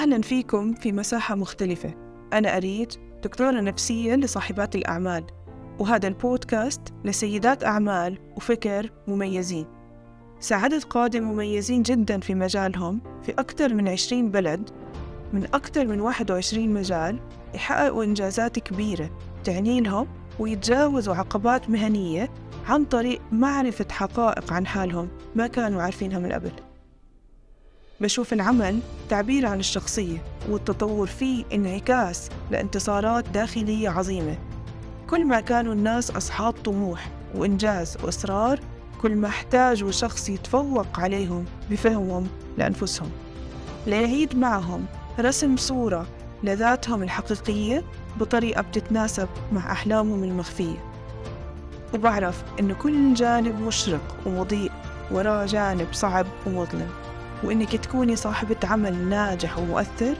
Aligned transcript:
أهلا 0.00 0.22
فيكم 0.22 0.74
في 0.74 0.92
مساحة 0.92 1.34
مختلفة. 1.34 1.94
أنا 2.32 2.56
أريج 2.56 2.88
دكتورة 3.22 3.60
نفسية 3.60 4.14
لصاحبات 4.14 4.74
الأعمال 4.74 5.24
وهذا 5.78 6.08
البودكاست 6.08 6.80
لسيدات 7.04 7.64
أعمال 7.64 8.18
وفكر 8.36 8.90
مميزين. 9.08 9.66
ساعدت 10.38 10.84
قادة 10.84 11.20
مميزين 11.20 11.82
جدا 11.82 12.20
في 12.20 12.34
مجالهم 12.34 13.00
في 13.22 13.32
أكثر 13.32 13.74
من 13.74 13.88
20 13.88 14.30
بلد 14.30 14.70
من 15.32 15.44
أكثر 15.44 15.86
من 15.86 16.00
21 16.00 16.68
مجال 16.68 17.20
يحققوا 17.54 18.04
إنجازات 18.04 18.58
كبيرة 18.58 19.10
تعني 19.44 19.80
لهم 19.80 20.06
ويتجاوزوا 20.38 21.14
عقبات 21.14 21.70
مهنية 21.70 22.30
عن 22.68 22.84
طريق 22.84 23.20
معرفة 23.32 23.86
حقائق 23.90 24.52
عن 24.52 24.66
حالهم 24.66 25.08
ما 25.34 25.46
كانوا 25.46 25.82
عارفينها 25.82 26.18
من 26.18 26.32
قبل. 26.32 26.69
بشوف 28.00 28.32
العمل 28.32 28.80
تعبير 29.08 29.46
عن 29.46 29.60
الشخصية 29.60 30.18
والتطور 30.48 31.06
فيه 31.06 31.44
انعكاس 31.52 32.28
لانتصارات 32.50 33.28
داخلية 33.28 33.88
عظيمة. 33.88 34.38
كل 35.10 35.24
ما 35.26 35.40
كانوا 35.40 35.72
الناس 35.72 36.10
أصحاب 36.10 36.52
طموح 36.52 37.10
وإنجاز 37.34 37.96
وإصرار 38.04 38.60
كل 39.02 39.16
ما 39.16 39.28
احتاجوا 39.28 39.90
شخص 39.90 40.28
يتفوق 40.28 41.00
عليهم 41.00 41.44
بفهمهم 41.70 42.26
لأنفسهم. 42.58 43.10
ليعيد 43.86 44.36
معهم 44.36 44.86
رسم 45.18 45.56
صورة 45.56 46.06
لذاتهم 46.42 47.02
الحقيقية 47.02 47.84
بطريقة 48.20 48.62
بتتناسب 48.62 49.28
مع 49.52 49.72
أحلامهم 49.72 50.24
المخفية. 50.24 50.84
وبعرف 51.94 52.42
إنه 52.60 52.74
كل 52.74 53.14
جانب 53.14 53.60
مشرق 53.60 54.16
ومضيء 54.26 54.72
وراه 55.10 55.46
جانب 55.46 55.86
صعب 55.92 56.26
ومظلم. 56.46 56.88
وإنك 57.44 57.76
تكوني 57.76 58.16
صاحبة 58.16 58.56
عمل 58.64 59.08
ناجح 59.08 59.58
ومؤثر 59.58 60.16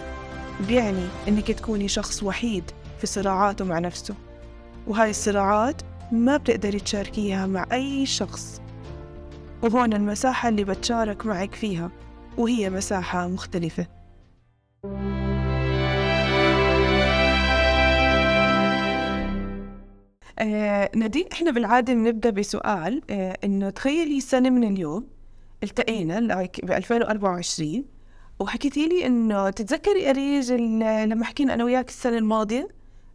بيعني 0.69 1.07
إنك 1.29 1.51
تكوني 1.51 1.89
شخص 1.89 2.23
وحيد 2.23 2.65
في 2.99 3.07
صراعاته 3.07 3.65
مع 3.65 3.79
نفسه. 3.79 4.15
وهاي 4.87 5.11
الصراعات 5.11 5.83
ما 6.13 6.37
بتقدري 6.37 6.81
تشاركيها 6.81 7.47
مع 7.47 7.67
أي 7.73 8.07
شخص. 8.07 8.61
وهون 9.63 9.93
المساحة 9.93 10.49
اللي 10.49 10.65
بتشارك 10.65 11.27
معك 11.27 11.55
فيها 11.55 11.91
وهي 12.39 12.71
مساحة 12.71 13.29
مختلفة. 13.29 13.87
آه 20.39 20.91
نادين 20.97 21.25
إحنا 21.33 21.51
بالعادة 21.51 21.95
بنبدأ 21.95 22.31
بسؤال 22.31 23.03
آه 23.11 23.39
إنه 23.45 23.71
تخيلي 23.71 24.21
سنة 24.21 24.51
من 24.51 24.65
اليوم 24.65 25.07
التقينا 25.63 26.21
لايك 26.21 26.65
ب 26.65 26.73
2024 26.73 27.85
وحكيتي 28.41 28.89
لي 28.89 29.07
إنه 29.07 29.51
تتذكري 29.51 30.11
أريج 30.11 30.53
لما 30.53 31.25
حكينا 31.25 31.55
أنا 31.55 31.65
وياك 31.65 31.89
السنة 31.89 32.19
الماضية 32.19 32.69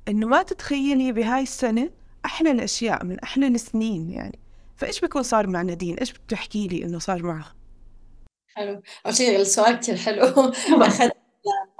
إنه 0.07 0.27
ما 0.27 0.43
تتخيلي 0.43 1.11
بهاي 1.11 1.43
السنة 1.43 1.89
أحلى 2.25 2.51
الأشياء 2.51 3.05
من 3.05 3.19
أحلى 3.19 3.47
السنين 3.47 4.09
يعني. 4.09 4.39
فإيش 4.75 4.99
بيكون 4.99 5.23
صار 5.23 5.47
مع 5.47 5.61
نادين 5.61 5.97
إيش 5.97 6.11
بتحكي 6.13 6.67
لي 6.67 6.83
إنه 6.83 6.99
صار 6.99 7.23
معها 7.23 7.55
حلو. 8.47 8.81
أول 9.05 9.15
شيء 9.15 9.41
السؤال 9.41 9.79
كتير 9.79 9.95
حلو. 9.95 10.51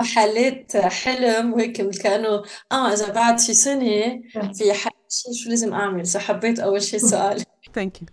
محلات 0.01 0.77
حلم 0.77 1.53
وهيك 1.53 1.81
كأنه 2.01 2.43
آه 2.71 2.93
إذا 2.93 3.11
بعد 3.11 3.39
في 3.39 3.53
سنة 3.53 4.21
في 4.53 4.73
حل 4.73 4.91
شيء 5.09 5.33
شو 5.33 5.49
لازم 5.49 5.73
أعمل؟ 5.73 6.05
فحبيت 6.05 6.59
أول 6.59 6.81
شيء 6.81 6.99
السؤال 6.99 7.43
thank 7.73 8.01
you 8.01 8.07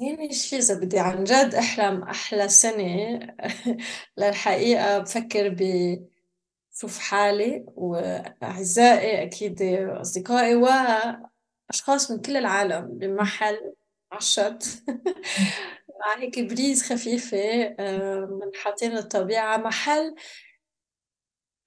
يعني 0.00 0.32
شيء 0.32 0.58
إذا 0.58 0.74
بدي 0.74 0.98
عن 0.98 1.24
جد 1.24 1.54
أحلم 1.54 2.02
أحلى 2.02 2.48
سنة. 2.48 3.18
للحقيقة 4.18 4.98
بفكر 4.98 5.48
ب 5.48 5.62
شوف 6.74 6.98
حالي 6.98 7.64
وأعزائي 7.76 9.22
أكيد 9.22 9.62
أصدقائي 9.62 10.54
وأشخاص 10.54 12.10
من 12.10 12.20
كل 12.20 12.36
العالم 12.36 12.98
بمحل 12.98 13.74
الشط 14.16 14.62
مع 16.00 16.18
هيك 16.18 16.40
breeze 16.40 16.82
خفيفة 16.92 17.68
من 18.30 18.50
حاطين 18.54 18.92
الطبيعة 18.96 19.56
محل. 19.56 20.14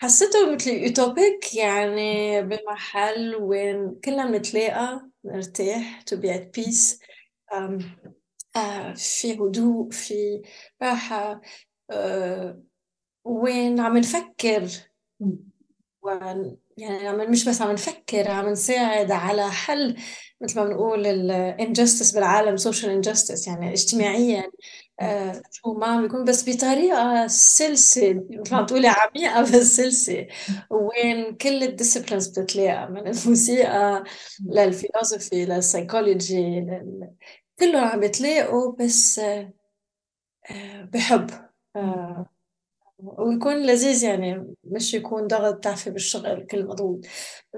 حسيته 0.01 0.55
مثل 0.55 0.69
utopic 0.69 1.55
يعني 1.55 2.41
بمحل 2.41 3.35
وين 3.35 3.99
كلنا 4.05 4.25
بنتلاقى 4.25 5.09
نرتاح 5.25 6.01
to 6.01 6.17
be 6.17 6.27
at 6.29 6.61
peace. 6.61 6.99
آه 7.53 7.79
في 8.95 9.33
هدوء 9.33 9.89
في 9.91 10.41
راحة 10.81 11.41
آه 11.91 12.63
وين 13.25 13.79
عم 13.79 13.97
نفكر؟ 13.97 14.67
يعني 16.77 17.07
عم 17.07 17.31
مش 17.31 17.49
بس 17.49 17.61
عم 17.61 17.71
نفكر 17.71 18.31
عم 18.31 18.49
نساعد 18.49 19.11
على 19.11 19.51
حل 19.51 19.95
مثل 20.41 20.59
ما 20.59 20.65
بنقول 20.65 21.05
ال 21.07 21.18
injustice 21.18 22.11
بالعالم 22.11 22.57
social 22.57 22.91
injustice 22.91 23.47
يعني 23.47 23.73
اجتماعيا. 23.73 24.51
آه 25.01 25.41
شو 25.51 25.73
ما 25.73 26.01
بيكون 26.01 26.25
بس 26.25 26.49
بطريقة 26.49 27.27
سلسة 27.27 28.13
مثل 28.29 28.55
ما 28.55 28.61
بتقولي 28.61 28.87
عميقة 28.87 29.41
بس 29.59 29.75
سلسة. 29.77 30.27
وين 30.69 31.35
كل 31.35 31.63
ال 31.63 31.68
disciplines 31.68 32.27
بتتلاقى 32.27 32.91
من 32.91 33.07
الموسيقى 33.07 34.03
لل 34.51 34.67
philosophy 34.67 35.45
للسيكولوجي 35.45 36.59
لل... 36.59 37.09
كلهم 37.63 37.83
عم 37.83 37.99
بتلاقوا 37.99 38.75
بس 38.79 39.19
آه 39.19 39.53
بحب 40.93 41.29
آه 41.75 42.25
ويكون 43.03 43.65
لذيذ 43.65 44.03
يعني 44.03 44.55
مش 44.63 44.93
يكون 44.93 45.27
ضغط 45.27 45.63
تعفي 45.63 45.89
بالشغل 45.89 46.45
كل 46.45 46.65
مضغوط 46.65 47.05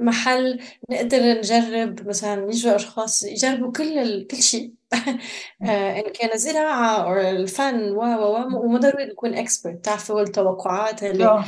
محل 0.01 0.59
نقدر 0.89 1.17
نجرب 1.37 2.07
مثلا 2.07 2.43
يجوا 2.49 2.75
أشخاص 2.75 3.23
يجربوا 3.23 3.71
كل 3.71 3.97
ال... 3.99 4.27
كل 4.27 4.37
شيء. 4.37 4.73
آه، 5.61 5.99
إن 5.99 6.11
كان 6.13 6.37
زراعة 6.37 7.03
أو 7.03 7.19
الفن 7.19 7.91
و 7.91 8.01
و 8.01 8.59
وما 8.65 8.79
ضروري 8.79 9.05
نكون 9.05 9.33
expert 9.33 9.85
تعرفوا 9.85 10.21
التوقعات 10.21 11.03
اللي 11.03 11.43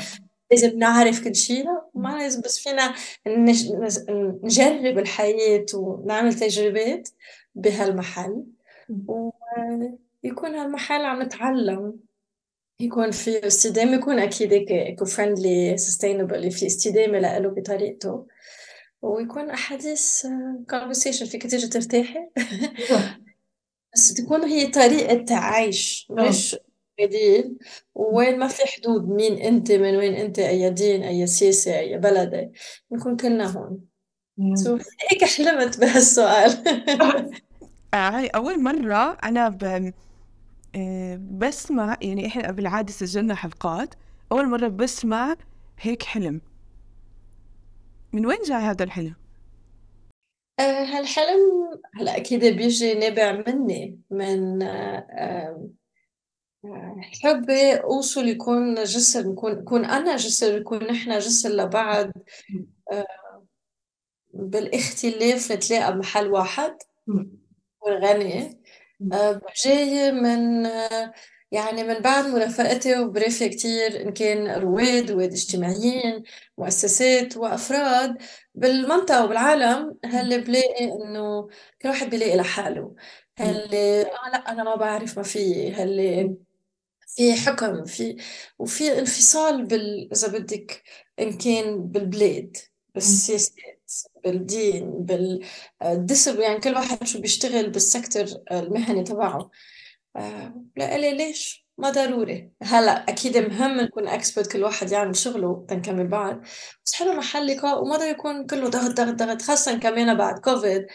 لازم 0.52 0.80
نعرف 0.80 1.24
كل 1.24 1.36
شيء. 1.36 1.66
لا 1.66 1.90
ما 1.96 2.18
لازم 2.18 2.42
بس 2.42 2.60
فينا 2.60 2.94
نج... 3.28 3.72
نجرب 4.44 5.00
الحياة 5.00 5.66
ونعمل 5.74 6.34
تجربات. 6.34 7.10
بهالمحل 7.58 8.44
ويكون 9.08 10.56
هالمحل 10.56 11.06
عم 11.06 11.22
نتعلم. 11.22 12.00
يكون 12.80 13.12
في 13.12 13.48
استدامة 13.48 13.94
يكون 13.96 14.20
أكيد 14.20 14.54
eco-friendly 14.54 15.78
sustainable 15.78 16.52
في 16.52 16.66
استدامة 16.66 17.20
له 17.20 17.50
بطريقته. 17.50 18.28
ويكون 19.02 19.50
أحاديث 19.50 20.28
conversation 20.70 21.26
فيك 21.26 21.48
تيجي 21.48 21.68
ترتاحي. 21.68 22.30
بس 23.94 24.14
تكون 24.14 24.44
هي 24.44 24.68
طريقة 24.68 25.36
عيش 25.36 26.08
مش 26.12 26.56
بديل 27.00 27.58
وين 27.96 28.40
ما 28.40 28.48
في 28.48 28.68
حدود 28.68 29.10
مين 29.10 29.38
أنت 29.38 29.72
من 29.72 29.96
وين 29.96 30.14
أنت؟ 30.14 30.40
أي 30.40 30.70
دين 30.70 31.04
أي 31.04 31.28
سياسة 31.28 31.80
أي 31.80 31.98
بلد 31.98 32.52
نكون 32.92 33.18
كلنا 33.18 33.46
هون. 33.46 33.80
so 34.54 34.78
هيك 35.12 35.24
حلمت 35.24 35.80
بهالسؤال. 35.80 36.64
هاي 37.94 38.28
أول 38.28 38.64
مرة 38.64 39.18
أنا 39.24 39.50
ب... 39.50 39.94
بسمع 41.40 41.98
يعني 42.02 42.28
إحنا 42.28 42.52
بالعادة 42.52 42.92
سجلنا 42.92 43.36
حلقات. 43.36 43.96
أول 44.32 44.50
مرة 44.50 44.68
بسمع 44.68 45.36
هيك 45.80 46.04
حلم. 46.04 46.42
من 48.14 48.26
وين 48.26 48.38
جاي 48.48 48.58
هذا 48.58 48.84
الحلم؟ 48.84 49.16
آه 50.60 50.84
هالحلم 50.84 51.40
هلا 51.96 52.18
أكيد 52.18 52.46
بيجي 52.46 52.94
نابع 52.94 53.44
مني 53.48 54.00
من 54.12 54.62
آه 54.62 55.08
آه 56.66 57.02
حبي 57.24 57.74
أوصل 57.74 58.28
يكون 58.28 58.84
جسر 58.84 59.28
نكون 59.28 59.52
يكون 59.52 59.86
أنا 59.86 60.16
جسر 60.16 60.58
يكون 60.58 60.84
نحن 60.84 61.20
جسر 61.20 61.50
لبعض. 61.50 62.12
آه 62.92 63.44
بالإختلاف 64.34 65.52
نتلاقى 65.52 65.94
بمحل 65.94 66.28
واحد. 66.28 66.78
والغني 67.88 68.62
آه، 69.14 69.42
جاية 69.66 70.12
من 70.12 70.66
آه، 70.66 71.14
يعني 71.52 71.84
من 71.84 72.00
بعد 72.00 72.26
مرافقتي 72.28 73.00
وبرافق 73.00 73.46
كتير 73.48 74.02
إن 74.02 74.14
كان 74.14 74.62
رواد 74.62 75.12
رواد 75.12 75.32
اجتماعيين 75.32 76.24
مؤسسات 76.58 77.38
وأفراد 77.38 78.18
بالمنطقة 78.56 79.26
وبالعالم 79.26 79.98
هل 80.06 80.44
بلاقي 80.44 80.86
إنه 80.86 81.48
كل 81.82 81.90
واحد 81.90 82.10
بيلاقي 82.10 82.38
لحاله؟ 82.38 82.96
هل 83.38 83.76
آه 83.76 84.04
لا 84.34 84.52
أنا 84.52 84.64
ما 84.64 84.76
بعرف 84.76 85.18
ما 85.18 85.24
في 85.24 85.72
هل 85.74 86.38
في 87.08 87.34
حكم 87.36 87.86
في 87.86 88.18
وفي 88.60 89.00
انفصال 89.00 89.66
بال 89.66 90.10
إذا 90.14 90.28
بدك 90.40 90.84
إن 91.20 91.38
كان 91.38 91.84
بالبلاد 91.88 92.58
بالسياسات. 92.96 93.77
بالدين 94.24 94.92
بالدسب 95.06 96.40
يعني 96.40 96.60
كل 96.60 96.74
واحد 96.76 97.04
شو 97.08 97.22
بيشتغل 97.22 97.70
بالسكتر 97.70 98.26
المهني 98.52 99.04
تبعه. 99.04 99.50
آه، 100.16 100.66
لا 100.76 100.98
لي 100.98 101.14
ليش؟ 101.18 101.68
ما 101.78 101.90
ضروري. 101.90 102.52
هلا 102.64 102.92
أكيد 103.10 103.38
مهم 103.38 103.82
نكون 103.82 104.08
expert 104.08 104.52
كل 104.52 104.64
واحد 104.64 104.92
يعمل 104.92 105.16
شغله 105.16 105.66
تنكمل 105.70 106.08
بعد. 106.08 106.42
بس 106.86 106.94
حلو 106.96 107.14
محل 107.14 107.48
لقاء 107.48 107.82
وما 107.84 107.96
ضروري 107.96 108.10
يكون 108.12 108.46
كله 108.48 108.70
ضغط 108.70 108.92
ضغط 108.98 109.16
ضغط 109.16 109.42
خاصة 109.42 109.80
كمان 109.80 110.18
بعد 110.18 110.40
كوفيد 110.40 110.88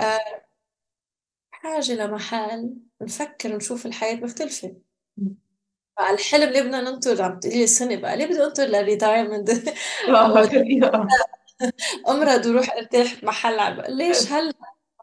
آه 0.00 0.18
حاجة 1.50 1.92
لمحل 1.94 2.74
نفكر 3.02 3.56
نشوف 3.56 3.86
الحياة 3.86 4.14
مختلفة. 4.16 4.76
الحلم 6.10 6.48
اللي 6.48 6.60
بدنا 6.62 6.80
ننطر 6.80 7.22
عم 7.22 7.40
تقولي 7.40 7.64
السنة 7.64 7.96
بقى 7.96 8.16
ليه 8.16 8.26
بدي 8.26 8.44
أنطر 8.44 8.64
لل 8.64 8.78
retirement 8.78 9.50
أمرض 12.08 12.46
وروح 12.46 12.72
أرتاح 12.76 13.20
بمحل 13.22 13.96
ليش 13.96 14.32
هلا 14.32 14.52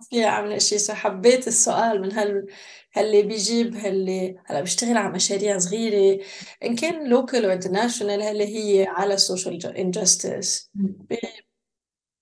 في 0.10 0.26
اعمل 0.26 0.62
شيء 0.62 0.94
حبيت 0.94 1.48
السؤال 1.48 2.02
من 2.02 2.12
هال 2.12 2.48
هاللي 2.94 3.22
بيجيب 3.24 3.76
هاللي 3.76 4.38
هلا 4.46 4.62
بيشتغل 4.62 4.98
على 4.98 5.14
مشاريع 5.14 5.58
صغيرة 5.58 6.24
إن 6.64 6.76
كان 6.76 7.10
local 7.10 7.46
أو 7.46 7.52
international 7.52 8.22
هاللي 8.22 8.56
هي 8.56 8.88
على 8.88 9.14
ال 9.14 9.23
social 9.23 9.78
injustice 9.78 10.72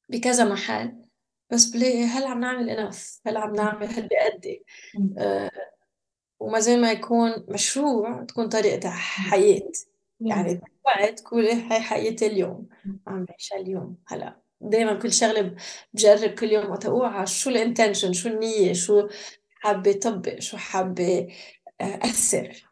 بكذا 0.09 0.45
محل. 0.45 0.95
بس 1.49 1.65
بلاقي 1.65 2.03
هل 2.03 2.23
عم 2.23 2.39
نعمل 2.39 2.69
enough 2.69 3.19
هل 3.27 3.37
عم 3.37 3.55
نعمل 3.55 3.87
هل 3.87 4.07
بيأدي 4.07 4.65
آه 5.17 5.51
وما 6.39 6.59
زي 6.59 6.77
ما 6.77 6.91
يكون 6.91 7.45
مشروع 7.49 8.23
تكون 8.23 8.49
طريقة 8.49 8.89
حياة. 8.89 9.71
يعني 10.27 10.61
وقت 10.85 11.19
تقول 11.19 11.45
هاي 11.45 11.79
حياتي 11.81 12.27
اليوم. 12.27 12.67
عم 13.07 13.25
بعيشها 13.25 13.57
اليوم 13.57 13.97
هلا 14.07 14.43
دايما 14.61 14.93
كل 14.93 15.13
شغلة 15.13 15.55
بجرب 15.93 16.29
كل 16.29 16.51
يوم 16.51 16.71
وتوقع 16.71 17.25
شو 17.25 17.49
ال 17.49 17.56
intention 17.56 18.13
شو 18.13 18.29
النية 18.29 18.73
شو 18.73 19.07
حابة 19.49 19.91
طبق 19.91 20.39
شو 20.39 20.57
حابة 20.57 21.27
آه، 21.81 21.99
أثر. 22.03 22.65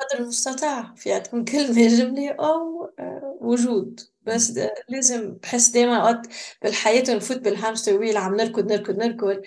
قدر 0.00 0.22
المستطاع. 0.22 0.94
فيها 0.96 1.18
تكون 1.18 1.44
كلمة 1.44 1.88
جملة 1.88 2.30
أو 2.30 2.84
آه، 2.98 3.38
وجود. 3.40 4.00
بس 4.26 4.60
لازم 4.88 5.34
بحس 5.42 5.68
دايما 5.68 5.96
اوقات 5.96 6.26
بالحياة 6.62 7.04
نفوت 7.16 7.36
بال 7.38 7.51
hamster 7.51 7.98
wheel 7.98 8.16
عم 8.16 8.34
نركض 8.36 8.72
نركض 8.72 8.98
نركض. 8.98 9.42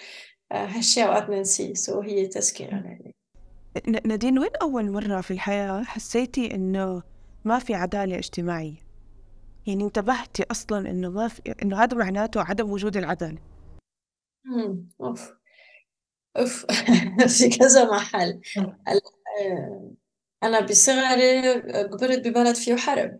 آه، 0.51 0.65
هالشيء 0.65 1.05
أوقات 1.05 1.29
ننسيه. 1.29 1.73
so 1.73 1.99
هي 2.01 2.27
تذكره 2.27 2.67
يعني. 2.67 3.15
نادين 4.05 4.39
وين 4.39 4.49
أول 4.61 4.91
مرة 4.91 5.21
في 5.21 5.31
الحياة 5.31 5.83
حسيتي 5.83 6.55
إنه 6.55 7.03
ما 7.45 7.59
في 7.59 7.75
عدالة 7.75 8.17
اجتماعية؟ 8.17 8.75
يعني 9.67 9.83
انتبهتي 9.83 10.45
أصلا 10.51 10.89
إنه 10.89 11.09
ما 11.09 11.27
في 11.27 11.41
إنه 11.63 11.83
هذا 11.83 11.97
معناته 11.97 12.41
عدم 12.41 12.71
وجود 12.71 12.97
العدالة. 12.97 13.37
أوف. 15.01 15.33
أوف. 16.37 16.65
في 17.37 17.49
كذا 17.49 17.91
محل. 17.91 18.41
آه، 19.41 19.91
أنا 20.43 20.59
بصغري 20.59 21.61
كبرت 21.61 22.27
ببلد 22.27 22.55
فيه 22.55 22.75
حرب. 22.75 23.19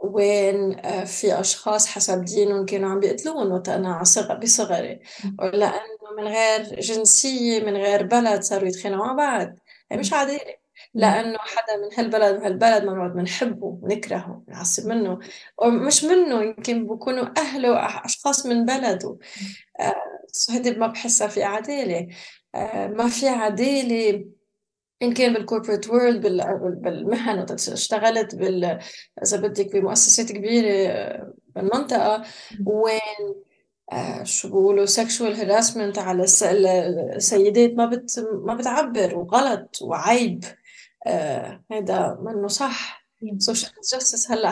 وين 0.00 0.78
آه، 0.78 1.04
في 1.04 1.40
أشخاص 1.40 1.86
حسب 1.86 2.24
دينهم 2.24 2.66
كانوا 2.66 2.90
عم 2.90 3.00
بيقتلون 3.00 3.52
وقت 3.52 3.68
أنا 3.68 4.02
بصغري. 4.42 5.00
ولأنه 5.38 5.80
من 6.18 6.24
غير 6.28 6.80
جنسية 6.80 7.60
من 7.64 7.76
غير 7.76 8.02
بلد 8.02 8.42
صاروا 8.42 8.68
يتخانقوا 8.68 9.06
مع 9.06 9.12
بعض. 9.12 9.56
هي 9.92 9.96
مش 9.98 10.12
عادلة 10.12 10.59
لأنه 10.94 11.38
حدا 11.38 11.76
من 11.76 11.88
هالبلد 11.98 12.36
وهالبلد 12.42 12.84
ما 12.84 12.92
بنقعد 12.92 13.12
بنحبه 13.14 13.72
بنكرهه 13.82 14.42
بنعصب 14.48 14.86
منه 14.88 15.18
ومش 15.58 16.04
منه 16.04 16.42
يمكن 16.42 16.86
بكونوا 16.86 17.26
أهله 17.38 18.04
أشخاص 18.04 18.46
من 18.46 18.64
بلده. 18.64 19.18
آه 19.80 19.94
هيدي 20.50 20.70
ما 20.70 20.86
بحسها 20.86 21.28
في 21.28 21.42
عدالة. 21.42 22.08
آه 22.54 22.86
ما 22.86 23.08
في 23.08 23.28
عدالة 23.28 24.24
إن 25.02 25.14
كان 25.14 25.32
بالكوربريت 25.32 25.88
وورلد 25.88 26.22
بالمهن 26.82 27.46
اشتغلت 27.50 28.34
بال 28.34 28.78
إذا 29.22 29.36
بدك 29.40 29.72
بمؤسسات 29.76 30.32
كبيرة 30.32 30.88
آه، 30.88 31.34
بالمنطقة. 31.56 32.24
وين 32.66 33.34
آه 33.92 34.22
شو 34.24 34.48
بيقولوا 34.48 34.86
sexual 34.86 35.34
harassment 35.36 35.98
على 35.98 36.22
السيدات 37.16 37.70
ما 37.74 37.86
بت 37.86 38.26
ما 38.44 38.54
بتعبر 38.54 39.18
وغلط 39.18 39.78
وعيب. 39.82 40.44
آه 41.06 41.64
هذا 41.72 42.18
منه 42.22 42.48
صح. 42.48 43.00
social 43.38 43.72
justice 43.92 44.30
هلا 44.30 44.50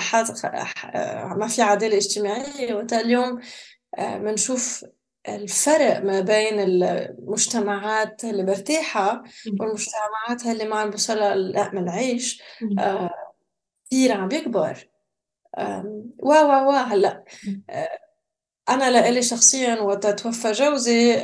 آه، 0.94 1.34
ما 1.34 1.48
في 1.48 1.62
عدالة 1.62 1.96
اجتماعية. 1.96 2.74
وقت 2.74 2.92
اليوم 2.92 3.40
بنشوف 3.98 4.84
آه 4.84 5.36
الفرق 5.36 6.02
ما 6.04 6.20
بين 6.20 6.60
المجتمعات 6.60 8.24
اللي 8.24 8.42
مرتاحة 8.42 9.22
والمجتمعات 9.60 10.46
اللي 10.46 10.64
ما 10.64 10.76
عم 10.76 10.90
بوصلها 10.90 11.34
لقمة 11.34 11.80
العيش 11.80 12.42
آه، 12.78 13.10
كثير 13.86 14.12
عم 14.12 14.28
بيكبر. 14.28 14.88
و 16.18 16.32
و 16.32 16.68
و 16.68 16.70
هلا. 16.72 17.24
أنا 18.68 18.90
لإلي 18.90 19.22
شخصيا 19.22 19.80
وقت 19.80 20.06
توفى 20.06 20.52
جوزي 20.52 21.14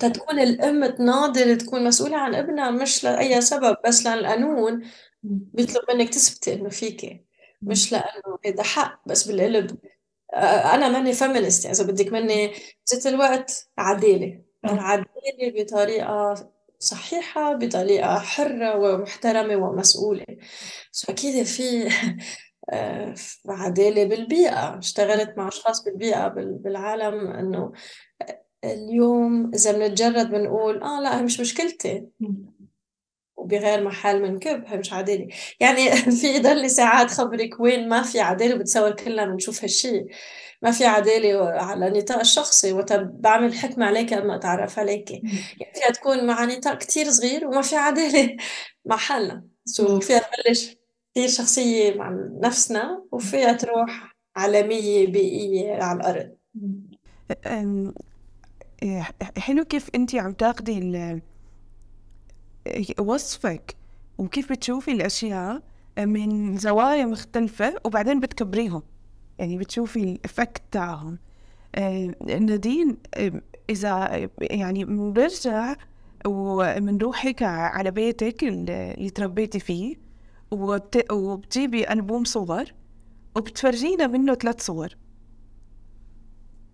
تكون 0.00 0.40
الأم 0.40 0.86
تناضل 0.86 1.58
تكون 1.58 1.84
مسؤولة 1.84 2.16
عن 2.16 2.34
ابنها 2.34 2.70
مش 2.70 3.04
لأي 3.04 3.40
سبب 3.40 3.76
بس 3.86 4.06
لأن 4.06 4.18
القانون 4.18 4.82
بيطلب 5.22 5.82
منك 5.90 6.08
تثبتي 6.08 6.54
إنه 6.54 6.68
فيكي 6.68 7.24
مش 7.62 7.92
لأنه 7.92 8.38
هذا 8.46 8.62
حق 8.62 9.02
بس 9.08 9.28
بالقلب. 9.28 9.78
آه، 10.34 10.74
أنا 10.74 10.88
ماني 10.88 11.12
فيمينست 11.12 11.64
يعني 11.64 11.76
إذا 11.76 11.84
بدك 11.86 12.12
مني 12.12 12.52
ذات 12.94 13.06
الوقت 13.06 13.70
عداله 13.78 14.42
العداله 14.64 15.52
بطريقة 15.56 16.34
صحيحة 16.78 17.54
بطريقة 17.54 18.18
حرة 18.18 18.76
ومحترمة 18.76 19.56
ومسؤولة. 19.56 20.26
so 20.92 21.12
أكيد 21.12 21.42
في 21.42 21.88
آه، 22.70 23.14
عدالة 23.48 24.04
بالبيئة. 24.04 24.78
اشتغلت 24.78 25.38
مع 25.38 25.48
أشخاص 25.48 25.84
بالبيئة 25.84 26.28
بالعالم 26.36 27.26
إنه 27.30 27.72
اليوم 28.72 29.50
إذا 29.54 29.72
بنتجرد 29.72 30.30
بنقول 30.30 30.82
آه 30.82 31.00
لا 31.00 31.18
هي 31.18 31.22
مش 31.22 31.40
مشكلتي. 31.40 32.06
وبغير 33.36 33.84
محل 33.84 34.22
من 34.22 34.38
كب 34.38 34.64
هي 34.66 34.76
مش 34.78 34.92
عدالة 34.92 35.28
يعني 35.60 35.90
في 36.20 36.26
يضل 36.26 36.70
ساعات 36.70 37.10
خبرك 37.10 37.60
وين 37.60 37.88
ما 37.88 38.02
في 38.02 38.20
عدالة 38.20 38.54
بتصور 38.54 38.90
كلنا 38.90 39.26
بنشوف 39.26 39.62
هالشيء 39.62 40.06
ما 40.62 40.70
في 40.70 40.84
عدالة 40.84 41.44
على 41.50 41.90
نطاق 41.90 42.18
الشخصي. 42.18 42.72
وقت 42.72 42.92
بعمل 42.92 43.54
حكمة 43.54 43.86
عليك 43.86 44.12
ما 44.12 44.36
أتعرف 44.36 44.78
عليك. 44.78 45.10
يعني 45.10 45.72
فيها 45.74 45.90
تكون 45.90 46.26
مع 46.26 46.44
نطاق 46.44 46.78
كتير 46.78 47.10
صغير 47.10 47.46
وما 47.46 47.62
في 47.62 47.76
عدالة 47.76 48.36
مع 48.86 48.96
حالنا 48.96 49.44
so 49.64 50.00
فيها 50.00 50.18
تبلش 50.18 50.76
كثير 51.14 51.28
شخصية 51.28 51.94
مع 51.94 52.16
نفسنا 52.42 53.04
وفيها 53.12 53.52
تروح 53.52 54.16
عالمية 54.36 55.06
بيئية 55.06 55.82
على 55.82 56.00
الأرض. 56.00 56.36
حلو 59.38 59.64
كيف 59.64 59.90
انت 59.94 60.14
عم 60.14 60.32
تاخدي 60.32 61.20
وصفك 62.98 63.76
وكيف 64.18 64.52
بتشوفي 64.52 64.92
الأشياء 64.92 65.62
من 65.98 66.56
زوايا 66.56 67.04
مختلفة 67.04 67.74
وبعدين 67.84 68.20
بتكبريهم. 68.20 68.82
يعني 69.38 69.58
بتشوفي 69.58 70.02
الإفكت 70.02 70.62
تاعهم. 70.70 71.18
آه، 71.74 72.14
نادين 72.20 72.96
إذا 73.70 74.28
يعني 74.40 74.84
بنرجع 74.84 75.74
وبنروح 76.26 77.26
هيك 77.26 77.42
على 77.42 77.90
بيتك 77.90 78.44
اللي 78.44 79.10
تربيتي 79.10 79.60
فيه 79.60 79.96
وبتجيبي 80.50 81.92
ألبوم 81.92 82.24
صور 82.24 82.64
وبتفرجينا 83.36 84.06
منه 84.06 84.34
ثلاث 84.34 84.64
صور. 84.66 84.96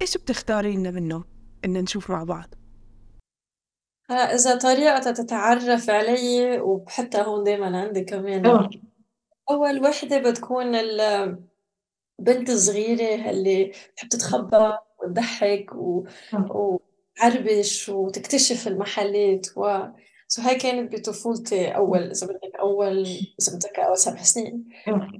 إيش 0.02 0.16
بتختاري 0.16 0.76
لنا 0.76 0.90
منه؟ 0.90 1.31
إن 1.64 1.72
نشوف 1.72 2.10
مع 2.10 2.24
بعض 2.24 2.54
إذا 4.10 4.58
طريقة 4.58 5.12
تتعرف 5.12 5.90
علي 5.90 6.60
وحتى 6.60 7.18
هون 7.18 7.44
دايما 7.44 7.80
عندي 7.80 8.04
كمان 8.04 8.46
آه. 8.46 8.70
أول 9.50 9.82
وحدة 9.82 10.18
بتكون 10.18 10.74
البنت 10.74 12.50
الصغيرة 12.50 13.30
اللي 13.30 13.64
بتحب 13.64 14.08
تتخبى 14.08 14.72
وتضحك 15.02 15.74
و... 15.74 16.06
آه. 16.34 16.80
وتعربش 17.16 17.88
وتكتشف 17.88 18.68
المحلات 18.68 19.46
و 19.56 19.78
so 20.28 20.42
هاي 20.42 20.54
كانت 20.54 20.94
بطفولتي 20.94 21.68
أول 21.68 22.10
إذا 22.10 22.26
بدك 22.26 22.56
أول 22.60 22.98
إذا 23.40 23.56
بدك 23.56 23.78
أول 23.78 23.98
سبع 23.98 24.22
سنين 24.22 24.68
آه. 24.88 25.10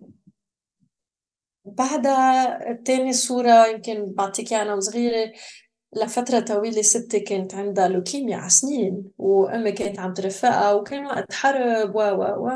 بعدها 1.64 2.72
تاني 2.72 3.12
صورة 3.12 3.66
يمكن 3.66 4.12
بعطيك 4.12 4.52
أنا 4.52 4.75
وصغيرة 4.75 5.32
لفترة 5.96 6.40
طويلة 6.40 6.82
ستي 6.82 7.20
كانت 7.20 7.54
عندها 7.54 7.88
لوكيميا 7.88 8.37
على 8.37 8.50
سنين 8.50 9.11
وأمي 9.18 9.72
كانت 9.72 9.99
عم 9.99 10.14
ترفقها 10.14 10.72
وكان 10.75 11.06
وقت 11.06 11.32
حرب 11.32 11.94
و 11.96 12.00
و 12.00 12.46
و. 12.49 12.50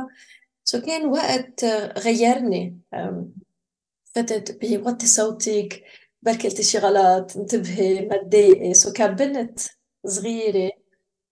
so 0.64 0.80
كان 0.80 1.06
وقت 1.06 1.64
غيرني. 1.98 2.80
فتت 4.14 4.58
بوطي 4.64 5.06
صوتك 5.06 5.84
بركي 6.22 6.62
شي 6.62 6.78
غلط 6.78 7.36
انتبهي 7.36 8.06
ما 8.06 8.16
تضايقي. 8.18 8.74
so 8.74 8.92
كبنت 8.92 9.60
صغيرة 10.06 10.70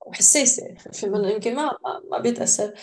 وحساسة 0.07 0.75
في 0.93 1.07
منه 1.09 1.29
يمكن 1.31 1.55
ما 1.57 1.79
ما 2.13 2.19
بيتأثر. 2.19 2.75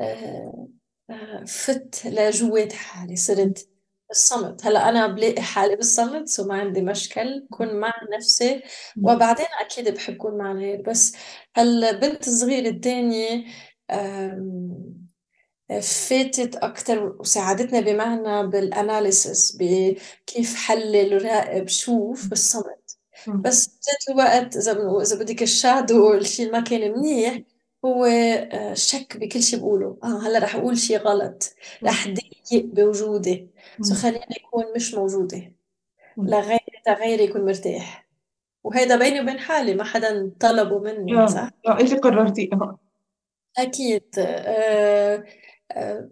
آه، 0.00 0.68
آه، 1.10 1.44
فت 1.46 2.06
لجوات 2.06 2.72
حالي 2.72 3.16
صرت 3.16 3.68
الصمت 4.10 4.66
هلأ 4.66 4.88
أنا 4.88 5.06
بلاقي 5.06 5.42
حالي 5.42 5.76
بالصمت 5.76 6.28
so 6.28 6.44
ما 6.48 6.54
عندي 6.54 6.82
مشكل 6.82 7.46
كون 7.50 7.80
مع 7.80 7.92
نفسي. 8.16 8.62
وبعدين 9.02 9.46
أكيد 9.60 9.88
بحب 9.94 10.16
كون 10.16 10.38
مع 10.38 10.52
غير 10.52 10.82
بس 10.82 11.16
هالبنت 11.56 12.28
الصغيرة 12.28 12.68
الثانية 12.68 13.44
فاتت 15.82 16.56
أكتر 16.56 17.16
وساعدتنا 17.20 17.80
بمعنى 17.80 18.46
بالأناليسس 18.48 19.56
بكيف 19.60 20.54
حلل 20.56 21.14
وراقب 21.14 21.68
شوف 21.68 22.28
بالصمت 22.30 22.98
بس 23.44 23.66
بذات 23.68 24.08
الوقت 24.10 24.56
إذا 24.56 24.72
إذا 25.02 25.16
بدك 25.18 25.42
الشادو 25.42 26.14
الشيء 26.14 26.52
ما 26.52 26.60
كان 26.60 26.92
منيح 26.92 27.42
هو 27.84 28.04
آه، 28.04 28.74
شك 28.74 29.16
بكل 29.16 29.42
شيء 29.42 29.58
بقوله. 29.60 29.98
آه 30.04 30.20
هلأ 30.28 30.38
رح 30.38 30.54
أقول 30.56 30.78
شيء 30.78 30.98
غلط. 30.98 31.54
رح 31.84 32.08
ضيق 32.08 32.64
بوجودي. 32.64 33.50
سو 33.80 33.94
خليني 33.94 34.36
اكون 34.46 34.64
مش 34.76 34.94
موجودة. 34.94 35.52
لغيري 36.18 36.60
غيري 36.88 37.24
يكون 37.24 37.44
مرتاح. 37.44 38.06
وهيدا 38.64 38.96
بيني 38.98 39.20
وبين 39.20 39.38
حالي 39.38 39.74
ما 39.74 39.84
حدا 39.84 40.32
طلبه 40.40 40.78
مني 40.78 41.28
صح؟ 41.28 41.50
آه 41.66 41.80
انت 41.80 41.94
قررتي. 41.94 42.50
آه. 42.52 42.78
أكيد. 43.58 44.04
آه 44.18 45.24
آه 45.72 46.10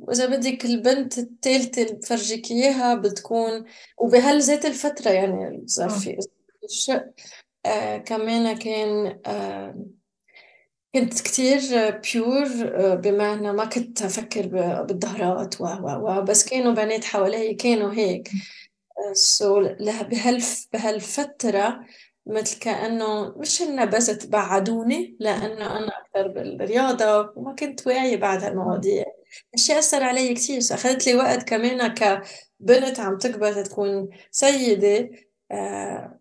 وإذا 0.00 0.26
بدك 0.26 0.64
البنت 0.64 1.18
الثالثة 1.18 1.82
اللي 1.82 1.94
بفرجيك 1.94 2.50
إياها 2.50 2.94
بتكون 2.94 3.64
وبهالذات 3.98 4.64
الفترة 4.64 5.10
يعني 5.10 5.62
صار 5.66 5.88
في 5.88 6.18
الشق 6.64 7.04
آه 7.66 7.96
كمان 7.96 8.58
كان 8.58 9.20
آه 9.26 9.84
كنت 10.96 11.20
كتير 11.22 11.60
بيور 11.90 12.48
بمعنى 12.96 13.52
ما 13.52 13.64
كنت 13.64 14.02
أفكر 14.02 14.46
بالظهرات 14.82 15.60
و 15.60 15.64
و 15.64 16.22
بس 16.22 16.44
كانوا 16.44 16.72
بنات 16.72 17.04
حوالي 17.04 17.54
كانوا 17.54 17.92
هيك. 17.92 18.30
سو 19.12 19.62
بهالف 20.10 20.68
بهالفترة 20.72 21.80
مثل 22.26 22.58
كأنه 22.60 23.34
مش 23.38 23.62
إنه 23.62 23.84
بس 23.84 24.06
تبعدوني 24.06 25.16
لأنه 25.20 25.78
أنا 25.78 25.88
أكثر 25.88 26.28
بالرياضة 26.28 27.32
وما 27.36 27.54
كنت 27.54 27.86
واعية 27.86 28.16
بعد 28.16 28.44
هالمواضيع. 28.44 29.04
الشيء 29.54 29.78
أثر 29.78 30.02
علي 30.04 30.34
كتير. 30.34 30.58
أخذت 30.72 31.06
لي 31.06 31.14
وقت 31.14 31.42
كمان 31.48 31.94
كبنت 31.94 33.00
عم 33.00 33.18
تكبر 33.18 33.62
تكون 33.62 34.08
سيدة. 34.30 35.10
آه، 35.50 36.20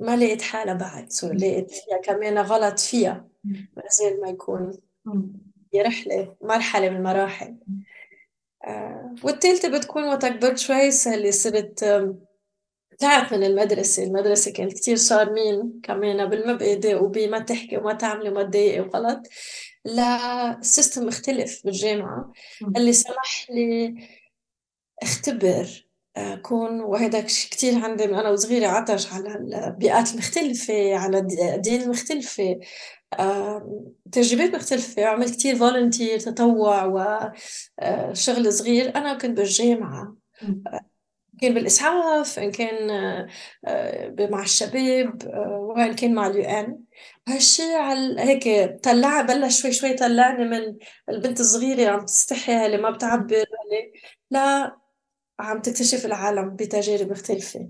ما 0.00 0.16
لقيت 0.16 0.42
حالها 0.42 0.74
بعد. 0.74 1.12
سو 1.12 1.32
لقيت 1.32 1.70
فيها 1.70 1.98
كمان 2.04 2.38
غلط 2.38 2.78
فيها. 2.78 3.33
ما 3.44 3.82
زال 3.90 4.20
ما 4.20 4.28
يكون 4.28 4.72
هي 5.74 5.82
رحلة 5.82 6.36
مرحلة 6.42 6.88
من 6.90 6.96
المراحل 6.96 7.56
آه، 8.66 9.14
والثالثة 9.22 9.78
بتكون 9.78 10.04
وقت 10.04 10.26
كبرت 10.26 10.58
شوي 10.58 10.88
اللي 11.06 11.32
صرت 11.32 11.84
تعرف 12.98 13.32
من 13.32 13.44
المدرسة. 13.44 14.04
المدرسة 14.04 14.52
كانت 14.52 14.72
كتير 14.72 14.96
صارمين 14.96 15.80
كمان 15.82 16.28
بالمبادئ 16.28 16.94
وبما 16.94 17.38
تحكي 17.38 17.76
وما 17.76 17.92
تعملي 17.92 18.28
وما 18.28 18.42
تضايقي 18.42 18.80
وغلط. 18.80 19.22
لسيستم 19.84 21.06
مختلف 21.06 21.60
بالجامعة. 21.64 22.32
اللي 22.76 22.92
سمح 22.92 23.46
لي 23.50 23.94
اختبر 25.02 25.86
آه، 26.16 26.34
كون 26.34 26.80
وهذا 26.80 27.20
كتير 27.20 27.84
عندي 27.84 28.06
من 28.06 28.14
أنا 28.14 28.30
وصغيرة 28.30 28.66
عطش 28.66 29.12
على 29.12 29.34
البيئات 29.34 30.12
المختلفة 30.12 30.94
على 30.96 31.18
الدين 31.18 31.82
المختلفة 31.82 32.60
تجربات 34.12 34.54
مختلفة 34.54 35.04
عملت 35.04 35.34
كتير 35.34 35.56
volunteer 35.56 36.18
تطوع 36.18 36.84
وشغل 36.84 38.46
آه، 38.46 38.50
صغير. 38.50 38.96
أنا 38.96 39.14
كنت 39.14 39.36
بالجامعة. 39.38 40.16
كان 41.40 41.54
بالإسعاف 41.54 42.38
إن 42.38 42.50
كان 42.50 42.88
مع 44.30 44.42
الشباب 44.42 45.24
وإن 45.48 45.94
كان 45.94 46.14
مع 46.14 46.26
ال 46.26 46.44
UN. 46.44 46.78
هالشيء 47.28 47.76
على 47.76 48.20
هيك 48.20 48.76
طلع 48.82 49.20
بلش 49.20 49.62
شوي 49.62 49.72
شوي 49.72 49.94
طلعني 49.94 50.44
من 50.44 50.76
البنت 51.08 51.40
الصغيرة 51.40 51.90
عم 51.90 52.04
تستحي 52.04 52.66
اللي 52.66 52.76
ما 52.76 52.90
بتعبر 52.90 53.44
لا 54.30 54.76
عم 55.40 55.60
تكتشف 55.60 56.06
العالم 56.06 56.56
بتجارب 56.56 57.10
مختلفة. 57.10 57.68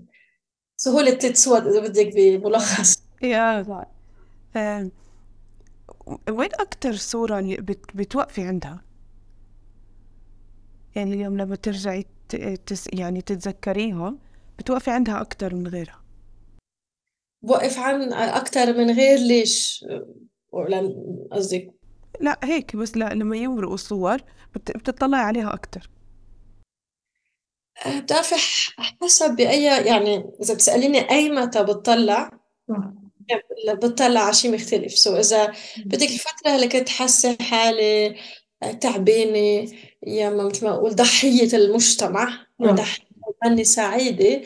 so 0.77 0.91
هول 0.91 1.11
ثلاث 1.11 1.37
صور 1.37 1.69
إذا 1.69 1.79
بدك 1.79 2.15
بملخص. 2.15 3.03
يا 4.55 4.95
وين 6.29 6.49
أكتر 6.53 6.95
صورة 6.95 7.55
بتوقفي 7.95 8.41
عندها؟ 8.41 8.81
يعني 10.95 11.13
اليوم 11.13 11.37
لما 11.37 11.55
ترجعي 11.55 12.05
تس 12.65 12.87
يعني 12.93 13.21
تتذكريهم 13.21 14.19
بتوقفي 14.59 14.91
عندها 14.91 15.21
أكتر 15.21 15.55
من 15.55 15.67
غيرها 15.67 16.01
بوقف 17.41 17.79
عن 17.79 18.13
أكتر 18.13 18.77
من 18.77 18.91
غير 18.91 19.17
ليش؟ 19.19 19.85
قصدك 21.31 21.73
لا 22.21 22.39
هيك 22.43 22.75
بس 22.75 22.97
لا 22.97 23.13
لما 23.13 23.37
يمرقوا 23.37 23.77
صور 23.77 24.17
بتطلعي 24.55 25.21
عليها 25.21 25.53
أكتر 25.53 25.89
بتعرفي 27.87 28.35
حسب 29.01 29.35
بأي 29.35 29.63
يعني 29.63 30.31
إذا 30.41 30.53
بتسأليني 30.53 31.09
أي 31.11 31.29
متى 31.29 31.63
بتطلع 31.63 32.29
بتطلع 33.73 34.19
على 34.21 34.33
شيء 34.33 34.51
مختلف. 34.53 34.97
so 34.97 35.17
إذا 35.17 35.53
بدك 35.85 36.09
الفترة 36.11 36.55
اللي 36.55 36.67
كنت 36.67 36.89
حاسة 36.89 37.37
حالي 37.41 38.15
تعبانة 38.81 39.71
يا 40.07 40.29
مثل 40.29 40.65
ما 40.65 40.71
أقول 40.73 40.95
ضحية 40.95 41.53
المجتمع 41.57 42.47
ضحية 42.63 43.05
ماني 43.43 43.63
سعيدة 43.63 44.41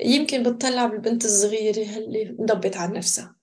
يمكن 0.00 0.42
بتطلع 0.42 0.86
بالبنت 0.86 1.24
الصغيرة 1.24 1.98
اللي 1.98 2.36
انضبت 2.40 2.76
على 2.76 2.98
نفسها. 2.98 3.36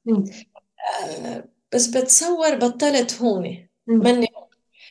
آه، 1.03 1.49
بس 1.73 1.87
بتصور 1.87 2.55
بطلت 2.55 3.13
هون 3.21 3.67
ماني 3.87 4.27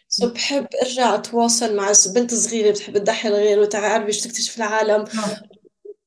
so 0.09 0.29
بحب 0.33 0.67
أرجع 0.83 1.15
أتواصل 1.15 1.77
مع 1.77 1.93
بنت 2.15 2.35
صغيرة 2.35 2.71
بتحب 2.71 2.99
تضحك 2.99 3.29
الغير 3.29 3.61
وتعرف 3.61 4.05
باش 4.05 4.21
تكتشف 4.21 4.57
العالم. 4.57 5.05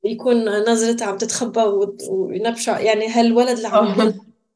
يكون 0.03 0.45
نظرتها 0.69 1.07
عم 1.07 1.17
تتخبى 1.17 1.61
وينبشع 2.09 2.79
يعني 2.79 3.07
هالولد 3.07 3.49
اللي 3.49 3.67
عم 3.67 4.13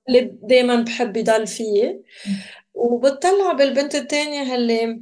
اللي 0.09 0.31
دايما 0.43 0.81
بحب 0.81 1.17
يضل 1.17 1.47
فيه. 1.47 2.01
وبتطلع 2.73 3.51
بالبنت 3.53 3.95
الثانية 3.95 4.55
اللي 4.55 5.01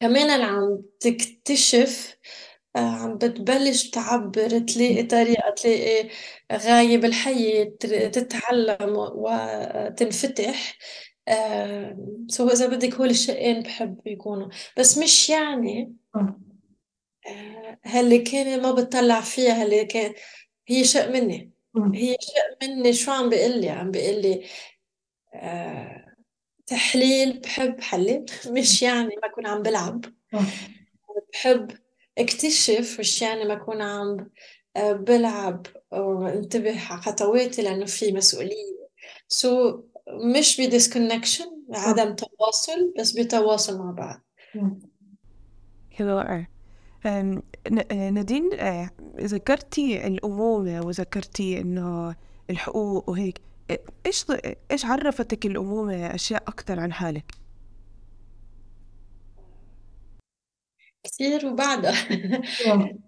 كمان 0.00 0.30
اللي 0.30 0.44
عم 0.46 0.82
تكتشف 1.00 2.16
آه، 2.76 2.78
عم 2.78 3.14
بتبلش 3.18 3.90
تعبر 3.90 4.58
تلاقي 4.58 5.02
طريقة 5.02 5.50
تلاقي 5.50 6.08
غاية 6.52 6.98
بالحياة 6.98 7.64
تتعلم 8.12 8.94
وتنفتح. 8.96 10.78
سو 12.28 12.48
إذا 12.48 12.66
بدك 12.66 12.94
هول 12.94 13.10
الشقين 13.10 13.62
بحب 13.62 14.00
يكونوا. 14.06 14.48
بس 14.78 14.98
مش 14.98 15.30
يعني 15.30 15.94
آه. 16.14 16.18
آه، 16.18 16.47
هاللي 17.84 18.18
كان 18.18 18.62
ما 18.62 18.72
بتطلع 18.72 19.20
فيها 19.20 19.62
هاللي 19.62 19.84
كان 19.84 20.14
هي 20.68 20.84
شق 20.84 21.08
مني. 21.08 21.52
هي 21.94 22.16
شق 22.20 22.66
مني. 22.68 22.92
شو 22.92 23.10
عم 23.12 23.28
بيقول 23.28 23.60
لي؟ 23.60 23.68
عم 23.68 23.90
بيقول 23.90 24.22
لي 24.22 24.44
آه، 25.34 26.14
تحليل 26.66 27.40
بحب 27.40 27.80
حلل 27.80 28.26
مش 28.56 28.82
يعني 28.82 29.16
ما 29.22 29.28
أكون 29.28 29.46
عم 29.46 29.62
بلعب. 29.62 30.04
بحب 31.32 31.70
اكتشف 32.18 32.96
مش 33.00 33.22
يعني 33.22 33.44
ما 33.44 33.54
أكون 33.54 33.82
عم 33.82 34.30
بلعب 34.76 35.66
وانتبه 35.92 36.80
على 36.90 37.00
خطواتي 37.02 37.62
لأنه 37.62 37.86
في 37.86 38.12
مسؤولية. 38.12 38.88
سو 39.28 39.82
مش 40.08 40.60
بديسكونكشن 40.60 41.62
عدم 41.70 42.14
تواصل 42.14 42.94
بس 42.98 43.12
بتواصل 43.12 43.78
مع 43.78 43.90
بعض. 43.90 44.20
حلو 45.90 46.46
نادين 48.10 48.50
آه، 48.54 48.90
ذكرتي 49.20 50.06
الأمومة 50.06 50.86
وذكرتي 50.86 51.60
إنه 51.60 52.16
الحقوق 52.50 53.10
وهيك. 53.10 53.40
إيش 54.06 54.26
إيش 54.70 54.84
عرفتك 54.84 55.46
الأمومة 55.46 56.14
أشياء 56.14 56.42
أكثر 56.48 56.80
عن 56.80 56.92
حالك؟ 56.92 57.34
كثير 61.04 61.46
وبعدها. 61.46 61.94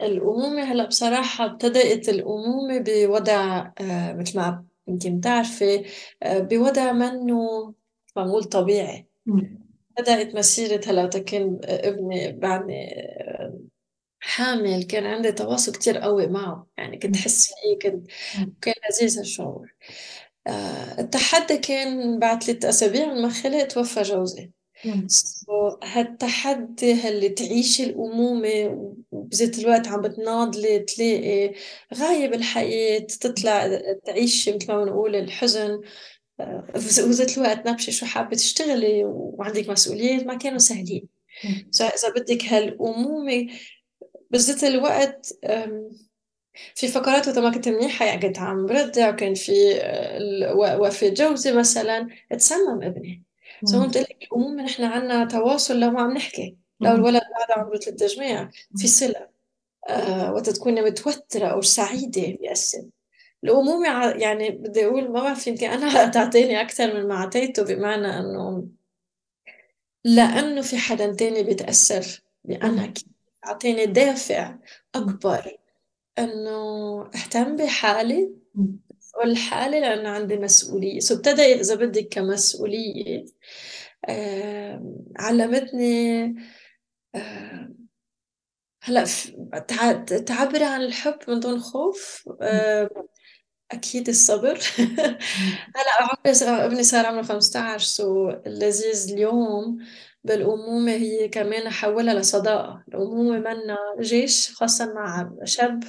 الأمومة 0.00 0.62
هلأ 0.62 0.86
بصراحة 0.86 1.44
ابتدأت 1.44 2.08
الأمومة 2.08 2.78
بوضع 2.86 3.70
آه، 3.80 4.12
مثل 4.12 4.38
ما 4.38 4.64
يمكن 4.88 5.20
تعرفي 5.20 5.84
آه، 6.22 6.38
بوضع 6.38 6.92
منه 6.92 7.74
معمول 8.16 8.44
طبيعي. 8.44 9.06
بدأت 9.98 10.34
مسيرة 10.34 10.80
هلا 10.86 11.06
كان 11.08 11.58
ابني 11.64 12.32
بعدني 12.32 12.94
آه، 13.02 13.58
حامل. 14.20 14.82
كان 14.82 15.06
عندي 15.06 15.32
تواصل 15.32 15.72
كتير 15.72 15.98
قوي 15.98 16.26
معه. 16.26 16.66
يعني 16.78 16.98
كنت 16.98 17.16
حس 17.16 17.46
فيه 17.46 17.78
كنت 17.90 18.06
كان 18.62 18.74
لذيذ 18.90 19.18
هالشعور 19.18 19.74
آه، 20.46 21.00
التحدي 21.00 21.58
كان 21.58 22.18
بعد 22.18 22.42
ثلاث 22.42 22.64
أسابيع 22.64 23.06
من 23.14 23.22
ما 23.22 23.28
خلق 23.28 23.64
توفى 23.64 24.02
جوزي. 24.02 24.52
so 25.08 25.78
هالتحدي 25.84 26.94
هاللي 26.94 27.28
تعيشي 27.28 27.84
الأمومة 27.84 28.48
وبذات 29.10 29.58
الوقت 29.58 29.88
عم 29.88 30.02
بتناضلي 30.02 30.78
تلاقي 30.78 31.54
غايب 31.94 32.34
الحياة 32.34 32.98
تطلع 32.98 33.80
تعيشي 34.06 34.52
مثل 34.56 34.72
ما 34.72 34.84
بنقول 34.84 35.16
الحزن. 35.16 35.80
وذات 36.76 37.38
الوقت 37.38 37.66
نبشي 37.66 37.92
شو 37.92 38.06
حابة 38.06 38.36
تشتغلي 38.36 39.04
وعندك 39.04 39.68
مسؤوليات 39.68 40.26
ما 40.26 40.34
كانوا 40.34 40.58
سهلين 40.58 41.08
إذا 41.80 42.08
بدك 42.16 42.44
هالأمومة 42.44 43.46
بذات 44.30 44.64
الوقت 44.64 45.38
في 46.74 46.88
فقرات 46.88 47.28
وقت 47.28 47.38
ما 47.38 47.50
كنت 47.50 47.68
منيحة 47.68 48.06
يعني 48.06 48.22
كنت 48.22 48.38
عم 48.38 48.66
برضع 48.66 49.08
وكان 49.10 49.34
في 49.34 49.52
وفاة 50.78 51.08
جوزي 51.08 51.52
مثلا 51.52 52.08
تسمم 52.30 52.82
ابني. 52.82 53.24
سو 53.64 53.82
قلت 53.82 53.96
لك 53.96 54.16
الأمومة 54.22 54.62
نحن 54.62 54.82
عنا 54.82 55.24
تواصل 55.24 55.80
لو 55.80 55.90
ما 55.90 56.00
عم 56.02 56.12
نحكي. 56.12 56.56
لو 56.80 56.94
الولد 56.94 57.22
بعد 57.38 57.58
عمره 57.58 57.76
ثلاث 57.78 58.14
جماع 58.14 58.50
في 58.76 58.86
صلة 58.86 59.28
آه 59.88 60.32
وقت 60.32 60.50
تكوني 60.50 60.82
متوترة 60.82 61.46
أو 61.46 61.60
سعيدة 61.60 62.22
بيأثر 62.22 62.82
الأمومة 63.46 64.10
يعني 64.10 64.50
بدي 64.50 64.86
أقول 64.86 65.12
ما 65.12 65.22
بعرف 65.22 65.46
يمكن 65.46 65.66
أنا 65.66 66.08
تعطيني 66.08 66.60
أكثر 66.60 66.94
من 66.94 67.08
ما 67.08 67.14
أعطيته 67.14 67.64
بمعنى 67.64 68.06
إنه 68.06 68.68
لأنه 70.04 70.60
في 70.60 70.78
حدا 70.78 71.12
تاني 71.14 71.42
بيتأثر 71.42 72.22
بأنا 72.44 72.92
أعطيني 73.46 73.86
دافع 73.86 74.56
أكبر 74.94 75.56
إنه 76.18 77.02
أهتم 77.14 77.56
بحالي 77.56 78.30
والحالي 79.18 79.80
لأنه 79.80 80.08
عندي 80.08 80.36
مسؤولية. 80.36 81.00
سو 81.00 81.14
ابتدى 81.14 81.42
إذا 81.42 81.74
بدك 81.74 82.08
كمسؤولية 82.10 83.24
علمتني 85.18 86.34
هلأ 88.82 89.04
تعبري 90.26 90.64
عن 90.64 90.80
الحب 90.82 91.18
من 91.28 91.40
دون 91.40 91.60
خوف 91.60 92.28
أكيد 93.72 94.08
الصبر. 94.08 94.58
هلا 95.76 96.66
أبني 96.66 96.82
صار 96.82 97.06
عمره 97.06 97.22
15 97.22 97.78
سو 97.78 98.30
اللذيذ 98.30 99.12
اليوم. 99.12 99.78
بالأمومة 100.24 100.92
هي 100.92 101.28
كمان 101.28 101.68
حولها 101.68 102.14
لصداقة. 102.14 102.84
الأمومة 102.88 103.38
منا 103.38 103.76
جيش 104.00 104.54
خاصة 104.54 104.94
مع 104.94 105.30
شاب. 105.44 105.84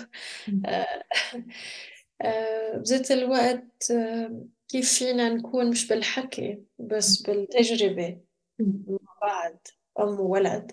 آه، 0.65 1.03
آه، 2.21 2.77
بذات 2.77 3.11
الوقت 3.11 3.91
آه، 3.91 4.45
كيف 4.67 4.93
فينا 4.93 5.29
نكون 5.29 5.69
مش 5.69 5.87
بالحكي 5.87 6.63
بس 6.79 7.21
بالتجربة 7.21 8.21
مع 8.59 8.97
بعض 9.21 9.67
أم 9.99 10.19
وولد. 10.19 10.71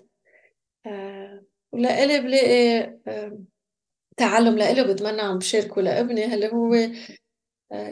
ولإلي 1.71 2.19
بلاقي 2.19 2.97
تعلم 4.17 4.57
لإلي 4.57 4.93
بتمنى 4.93 5.21
عم 5.21 5.37
بشاركه 5.37 5.81
لابني 5.81 6.33
اللي 6.33 6.47
هو 6.53 6.75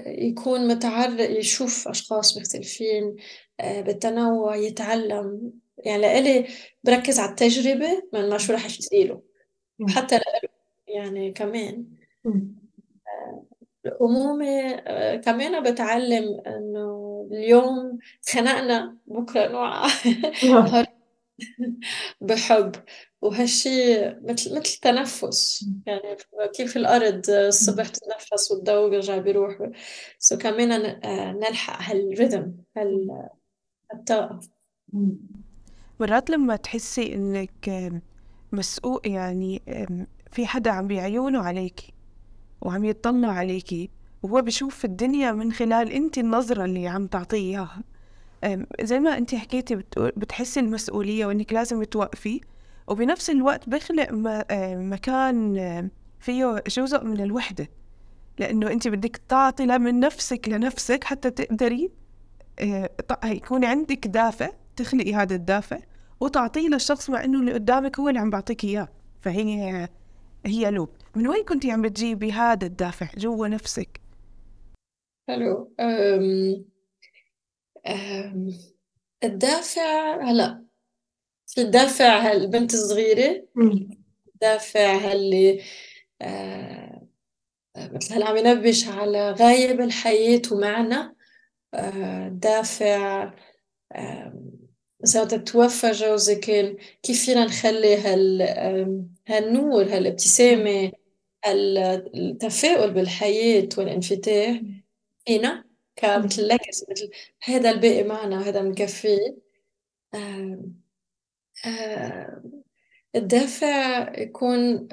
يكون 0.07 0.67
متعرض 0.67 1.19
يشوف 1.19 1.87
أشخاص 1.87 2.37
مختلفين 2.37 3.15
بالتنوع 3.59 4.55
يتعلم. 4.55 5.53
يعني 5.85 6.01
لإلي 6.01 6.47
بركز 6.83 7.19
على 7.19 7.29
التجربة 7.31 8.03
من 8.13 8.29
ما 8.29 8.37
شو 8.37 8.53
رح 8.53 8.65
اشتري 8.65 9.03
له 9.03 9.21
وحتى 9.81 10.15
لإله 10.15 10.49
يعني 10.87 11.31
كمان. 11.31 11.85
الأمومة 13.85 14.45
آه، 14.87 15.15
كمان 15.15 15.71
بتعلم 15.73 16.41
إنه 16.47 17.27
اليوم 17.31 17.99
خنقنا 18.33 18.97
بكرة 19.07 19.47
نوع 19.47 19.87
بحب. 22.21 22.71
وهالشي 23.23 23.69
مثل 24.21 24.57
مثل 24.57 24.79
تنفس 24.81 25.65
يعني 25.85 26.17
كيف 26.53 26.77
الأرض 26.77 27.29
الصبح 27.29 27.87
تتنفس 27.87 28.51
والضوء 28.51 28.89
بيرجع 28.89 29.17
بيروح 29.17 29.69
سو 30.19 30.37
كمان 30.37 30.71
آه، 30.71 31.31
نلحق 31.31 31.81
هالريذم 31.81 32.55
هالطاقة 33.91 34.39
مرات 35.99 36.29
لما 36.29 36.55
تحسي 36.55 37.15
إنك 37.15 37.91
مسؤول 38.51 39.01
يعني 39.05 39.61
في 40.31 40.47
حدا 40.47 40.71
عم 40.71 40.87
بعيونه 40.87 41.39
عليكي 41.39 41.93
وعم 42.61 42.85
يطلع 42.85 43.27
عليكي 43.27 43.89
وهو 44.23 44.41
بشوف 44.41 44.85
الدنيا 44.85 45.31
من 45.31 45.51
خلال 45.51 45.91
انت 45.91 46.17
النظرة 46.17 46.65
اللي 46.65 46.87
عم 46.87 47.07
تعطيها 47.07 47.83
زي 48.81 48.99
ما 48.99 49.17
انت 49.17 49.35
حكيتي 49.35 49.75
بتحسي 49.97 50.59
المسؤولية 50.59 51.25
وإنك 51.25 51.53
لازم 51.53 51.83
توقفي 51.83 52.41
وبنفس 52.87 53.29
الوقت 53.29 53.69
بخلق 53.69 54.07
مكان 54.75 55.89
فيه 56.19 56.63
جزء 56.67 57.03
من 57.03 57.21
الوحدة. 57.21 57.67
لأنه 58.39 58.71
أنت 58.71 58.87
بدك 58.87 59.21
تعطي 59.29 59.65
من 59.65 59.99
نفسك 59.99 60.49
لنفسك 60.49 61.03
حتى 61.03 61.29
تقدري 61.29 61.91
يكون 63.25 63.65
عندك 63.65 64.07
دافع 64.07 64.49
تخلقي 64.75 65.13
هذا 65.13 65.35
الدافع 65.35 65.79
وتعطيه 66.19 66.67
للشخص 66.67 67.09
مع 67.09 67.23
إنه 67.23 67.39
اللي 67.39 67.53
قدامك 67.53 67.99
هو 67.99 68.09
اللي 68.09 68.19
عم 68.19 68.29
بعطيك 68.29 68.63
إياه. 68.63 68.87
فهي 69.21 69.87
هي 70.45 70.71
لوب. 70.71 70.89
من 71.15 71.27
وين 71.27 71.43
كنتي 71.43 71.71
عم 71.71 71.81
بتجيبي 71.81 72.31
هذا 72.31 72.65
الدافع 72.65 73.07
جوا 73.17 73.47
نفسك؟ 73.47 74.01
حلو 75.29 75.73
أم... 75.79 76.65
أم... 77.87 78.49
الدافع 79.23 80.21
هلا 80.21 80.63
في 81.55 81.61
الدافع 81.61 82.31
البنت 82.31 82.73
الصغيرة 82.73 83.45
الدافع 84.33 85.11
اللي 85.11 85.61
آه... 86.21 87.07
مثل 87.77 88.13
هلا 88.13 88.29
عم 88.29 88.37
ينبش 88.37 88.87
على 88.87 89.31
غاية 89.31 89.73
بالحياة 89.73 90.41
ومعنى 90.51 91.15
آه... 91.73 92.27
دافع 92.29 93.33
مثلا 95.03 95.25
توفى 95.25 95.91
جوزك 95.91 96.75
كيف 97.03 97.25
فينا 97.25 97.45
نخلي 97.45 97.95
هال 97.97 98.41
هالنور 99.27 99.83
هالابتسامة 99.83 100.91
التفاؤل 101.47 102.91
بالحياة 102.93 103.69
والانفتاح 103.77 104.61
فينا 105.25 105.65
كمثل 105.95 106.47
لكس 106.47 106.85
مثل 106.89 107.09
هذا 107.43 107.71
الباقي 107.71 108.03
معنا 108.03 108.37
وهذا 108.39 108.61
مكفيه 108.61 109.37
الدافع 113.15 114.11
يكون 114.19 114.87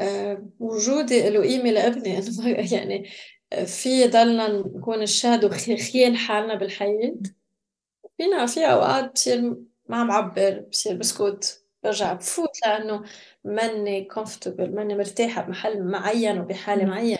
وجودي 0.60 1.30
له 1.30 1.40
قيمة 1.42 1.70
لابني 1.70 2.20
يعني 2.74 3.10
في 3.66 4.06
ضلنا 4.06 4.48
نكون 4.48 5.02
الشهد 5.02 5.44
وخيال 5.44 6.16
حالنا 6.16 6.54
بالحياة. 6.54 7.14
فينا 8.16 8.46
في 8.46 8.66
أوقات 8.66 9.12
بصير 9.12 9.56
ما 9.88 9.96
عم 9.96 10.08
بعبر 10.08 10.60
بصير 10.70 10.96
بسكت 10.96 11.64
برجع 11.82 12.12
بفوت 12.12 12.50
لأنه 12.66 13.02
ماني 13.44 14.04
comfortable 14.04 14.74
ماني 14.74 14.94
مرتاحة 14.94 15.42
بمحل 15.42 15.82
معين 15.84 16.40
وبحالة 16.40 16.84
معينة. 16.84 17.18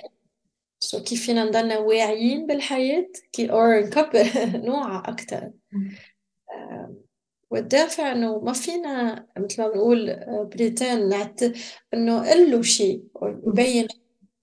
so 0.81 1.03
كيف 1.03 1.27
فينا 1.27 1.45
نضلنا 1.45 1.79
واعيين 1.79 2.47
بالحياة؟ 2.47 3.07
كي 3.33 3.51
أو 3.51 3.67
نكبر 3.67 4.25
نوعى 4.67 4.99
أكتر. 5.09 5.51
والدافع 7.51 8.13
إنه 8.13 8.39
ما 8.39 8.53
فينا 8.53 9.27
مثل 9.39 9.63
ما 9.63 9.69
بنقول 9.69 10.17
pretend 10.45 11.09
not 11.09 11.41
إنه 11.95 12.31
قل 12.31 12.51
له 12.51 12.63
شيء 12.63 13.05
ويبين 13.15 13.89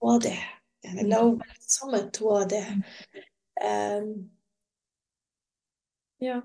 واضح. 0.00 0.64
يعني 0.84 1.08
لو 1.08 1.38
صمت 1.60 2.22
واضح. 2.22 2.78
يا 6.20 6.42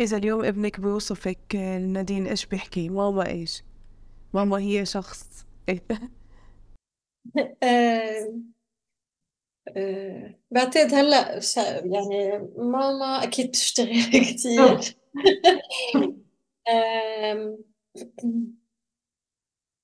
إذا 0.00 0.16
اليوم 0.16 0.44
ابنك 0.44 0.80
بيوصفك 0.80 1.56
نادين 1.80 2.26
إيش 2.26 2.46
بيحكي؟ 2.46 2.88
ماما 2.88 3.26
إيش؟ 3.26 3.62
ماما 4.34 4.58
هي 4.58 4.86
شخص. 4.86 5.46
إيه؟ 9.76 10.40
بعتقد 10.50 10.94
هلا 10.94 11.40
يعني 11.84 12.38
ماما 12.56 13.22
أكيد 13.24 13.48
بتشتغل 13.48 14.02
كثير 14.30 14.96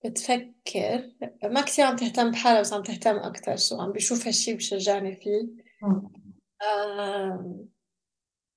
بتفكر 0.05 1.11
ما 1.45 1.61
كثير 1.61 1.85
عم 1.85 1.97
تهتم 1.97 2.31
بحالها 2.31 2.61
بس 2.61 2.73
عم 2.73 2.83
تهتم 2.83 3.17
أكثر 3.17 3.57
سو 3.57 3.81
عم 3.81 3.93
بشوف 3.93 4.27
هالشي 4.27 4.55
بشجعني 4.55 5.17
فيه. 5.17 5.49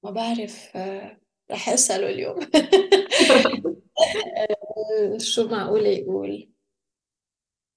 ما 0.03 0.11
بعرف 0.11 0.77
رح 1.51 1.69
أسأله 1.69 2.09
اليوم. 2.09 2.39
شو 5.17 5.47
معقول 5.47 5.85
يقول؟ 5.85 6.51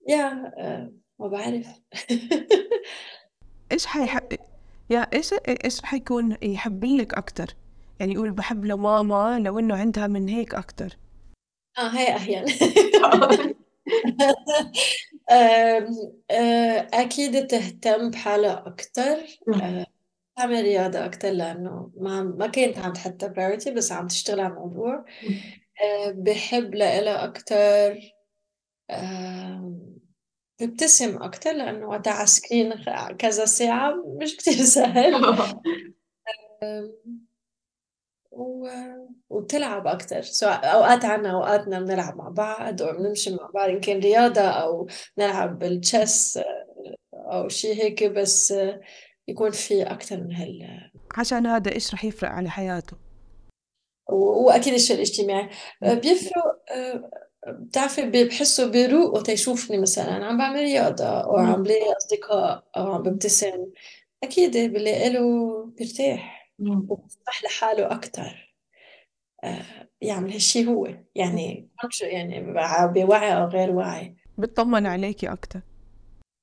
يا 0.08 0.52
ما 1.18 1.28
بعرف. 1.28 1.66
إيش 3.72 3.86
حيحب 3.86 4.38
يا 4.90 5.00
إيش 5.12 5.34
إيش 5.64 5.80
رح 5.80 5.94
يكون 5.94 6.36
يحب 6.42 6.84
لك 6.84 7.14
أكثر 7.14 7.54
يعني 8.00 8.12
يقول 8.12 8.30
بحب 8.30 8.64
لماما 8.64 9.38
لو 9.38 9.58
إنه 9.58 9.76
عندها 9.76 10.06
من 10.06 10.28
هيك 10.28 10.54
أكثر 10.54 10.96
آه 11.78 11.88
هي 11.88 12.16
أحيانا 12.16 12.52
آه، 15.30 16.88
أكيد 16.94 17.46
تهتم 17.46 18.10
بحالها 18.10 18.66
أكثر 18.66 19.38
آه، 19.62 19.86
تعمل 20.36 20.62
رياضة 20.62 21.04
أكتر 21.04 21.30
لأنه 21.30 21.90
ما 21.96 22.22
ما 22.22 22.46
كانت 22.46 22.78
عم 22.78 22.92
تحط 22.92 23.24
priority 23.24 23.70
بس 23.70 23.92
عم 23.92 24.06
تشتغل 24.06 24.40
على 24.40 24.52
الموضوع. 24.52 25.04
آه، 25.82 26.10
بحب 26.10 26.74
لإلها 26.74 27.24
أكتر. 27.24 27.98
ببتسم 30.66 31.22
أكتر 31.22 31.52
لأنه 31.52 31.86
وقتها 31.88 32.12
على 32.12 32.26
screen 32.26 32.74
كذا 33.18 33.44
ساعة 33.44 33.94
مش 34.20 34.36
كتير 34.36 34.54
سهل. 34.54 35.14
و... 38.30 38.68
وبتلعب 39.30 39.86
أكتر. 39.86 40.22
سواء 40.22 40.74
أوقات 40.74 41.04
عنا 41.04 41.30
أوقاتنا 41.30 41.80
بنلعب 41.80 42.16
مع 42.16 42.28
بعض 42.28 42.82
أو 42.82 42.96
بنمشي 42.96 43.30
مع 43.30 43.50
بعض 43.54 43.68
إن 43.68 43.80
كان 43.80 43.98
رياضة 43.98 44.40
أو 44.40 44.88
نلعب 45.18 45.58
بالتشيس 45.58 46.40
أو 47.14 47.48
شيء 47.48 47.74
هيك 47.82 48.04
بس 48.04 48.54
يكون 49.28 49.50
في 49.50 49.82
أكتر 49.82 50.16
من 50.16 50.34
هال 50.34 50.90
عشان 51.16 51.46
هذا 51.46 51.72
إيش 51.72 51.94
رح 51.94 52.04
يفرق 52.04 52.30
على 52.30 52.50
حياته؟ 52.50 52.96
وأكيد 54.08 54.74
الشيء 54.74 54.96
الإجتماعي. 54.96 55.48
بيفرق 55.82 56.64
بتعرفي 57.48 58.10
بحسه 58.24 58.70
بيروق 58.70 59.14
وقت 59.14 59.28
يشوفني 59.28 59.78
مثلا 59.78 60.26
عم 60.26 60.38
بعمل 60.38 60.58
رياضة 60.60 61.04
أو 61.04 61.36
عم 61.36 61.62
بلاقي 61.62 61.92
أصدقاء 61.96 62.64
أو 62.76 62.92
عم 62.92 63.02
ببتسم 63.02 63.66
أكيد 64.22 64.56
بلاقي 64.72 65.10
له 65.10 65.64
بيرتاح 65.66 66.52
وبيفتح 66.60 67.44
لحاله 67.44 67.92
أكتر. 67.92 68.56
آه، 69.44 69.88
يعمل 70.00 70.32
هالشي 70.32 70.66
هو. 70.66 70.88
يعني 71.14 71.68
يعني 72.02 72.40
بوعي 72.86 73.36
أو 73.36 73.48
غير 73.48 73.70
وعي. 73.70 74.16
بتطمن 74.38 74.86
عليكي 74.86 75.32
أكتر. 75.32 75.60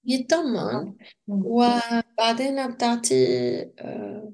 يطمن 0.06 0.94
وبعدين 1.28 2.72
بتعطي 2.72 3.16
آه، 3.80 4.34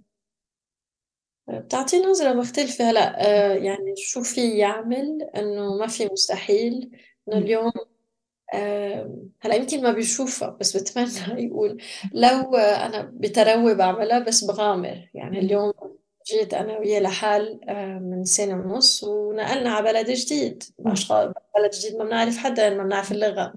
بتعطي 1.50 2.00
نظرة 2.00 2.34
مختلفة 2.34 2.90
هلأ 2.92 3.28
آه، 3.28 3.54
يعني 3.54 3.94
شو 3.98 4.24
في 4.24 4.58
يعمل 4.58 5.22
إنه 5.36 5.78
ما 5.78 5.88
في 5.88 6.06
مستحيل 6.12 6.92
إنه 7.28 7.38
اليوم 7.38 7.72
آه، 8.54 9.20
هلأ 9.42 9.56
يمكن 9.56 9.84
ما 9.84 9.92
بيشوفها 9.92 10.50
بس 10.50 10.78
بتمنى 10.78 11.44
يقول 11.48 11.82
لو 12.14 12.56
أنا 12.56 13.12
بتروي 13.14 13.76
بعملها 13.76 14.20
بس 14.20 14.44
بغامر. 14.44 15.10
يعني 15.14 15.40
اليوم 15.40 15.74
جيت 16.28 16.54
أنا 16.54 16.78
وياه 16.80 17.00
لحال 17.00 17.60
من 18.02 18.24
سنة 18.24 18.54
ونص 18.54 19.04
ونقلنا 19.04 19.70
على 19.70 19.86
بلد 19.94 20.12
جديد. 20.12 20.64
اشخاص 20.86 21.34
بلد 21.58 21.72
جديد 21.72 21.96
ما 21.98 22.04
بنعرف 22.06 22.38
حدا 22.38 22.70
ما 22.70 22.84
بنعرف 22.84 23.12
اللغة. 23.12 23.54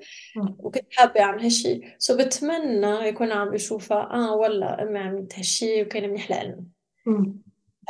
وكنت 0.58 0.84
حابة 0.96 1.20
أعمل 1.20 1.42
هالشي. 1.42 1.80
سو 1.98 2.16
بتمنى 2.16 2.86
يكون 3.08 3.32
عم 3.32 3.50
بيشوفها 3.50 4.10
آه 4.12 4.34
والله 4.36 4.82
أمي 4.82 4.98
عملت 4.98 5.34
هالشي 5.38 5.82
وكان 5.82 6.10
منيح 6.10 6.30
لنا 6.32 6.64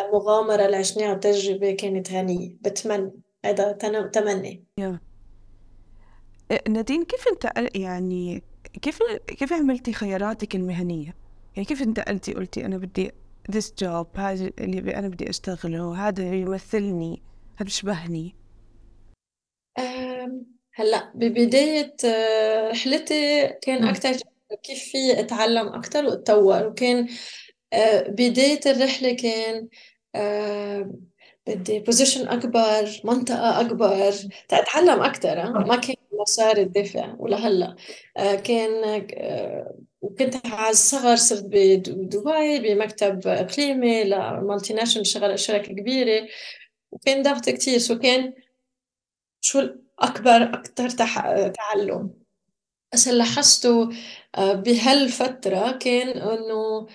المغامرة 0.01 0.67
اللي 0.67 0.77
عشناها 0.77 1.15
تجربة 1.15 1.73
كانت 1.73 2.13
غنية 2.13 2.57
بتمنى 2.61 3.13
هذا 3.45 3.73
تمني 4.13 4.65
yeah. 4.81 4.97
نادين 6.69 7.05
كيف 7.05 7.29
انت 7.29 7.53
يعني 7.75 8.43
كيف 8.83 8.99
كيف 9.27 9.53
عملتي 9.53 9.93
خياراتك 9.93 10.55
المهنية؟ 10.55 11.17
يعني 11.57 11.65
كيف 11.65 11.83
انتقلتي 11.83 12.35
قلتي 12.35 12.67
أنا 12.67 12.79
بدي 12.79 13.11
this 13.53 13.67
job 13.85 14.07
هذا 14.19 14.51
اللي 14.61 14.95
أنا 14.97 15.09
بدي 15.09 15.31
أشتغله 15.31 16.09
هذا 16.09 16.35
يمثلني 16.35 17.23
هذا 17.57 17.65
بيشبهني 17.65 18.37
هلأ 20.75 21.13
ببداية 21.15 21.97
آه، 22.05 22.71
رحلتي 22.71 23.49
كان 23.63 23.89
أكتر 23.89 24.11
كيف 24.63 24.79
في 24.79 25.21
أتعلم 25.21 25.69
أكتر 25.69 26.05
وأتطور 26.05 26.67
وكان 26.67 26.99
آه، 26.99 27.09
بداية 28.09 28.61
الرحلة 28.67 29.13
كان 29.17 29.69
آه، 30.15 30.93
بدي 31.47 31.79
position 31.79 32.29
أكبر 32.29 33.01
منطقة 33.05 33.61
أكبر. 33.61 34.13
تتعلم 34.49 35.03
أكتر 35.03 35.53
ما 35.53 35.77
كان 35.77 35.97
مسار 36.13 36.57
الدفع 36.57 37.15
ولهلا. 37.19 37.77
كان 38.45 39.07
وكنت 40.01 40.47
على 40.47 40.71
الصغر 40.71 41.17
صرت 41.17 41.45
بدبي 41.45 42.75
بمكتب 42.75 43.27
إقليمي 43.27 44.05
ل 44.05 44.75
multinational 44.75 45.39
شركة 45.39 45.75
كبيرة. 45.75 46.29
وكان 46.93 47.23
ضغط 47.23 47.49
كتير 47.51 47.79
so 47.79 47.99
كان 47.99 48.33
شو 49.41 49.69
أكبر 49.99 50.55
أكتر 50.55 50.89
تعلم. 51.51 52.21
بس 52.93 53.09
اللي 53.09 53.19
لاحظته 53.19 53.89
آه، 54.39 54.53
بهالفترة 54.53 55.73
كان 55.73 56.09
إنه 56.09 56.87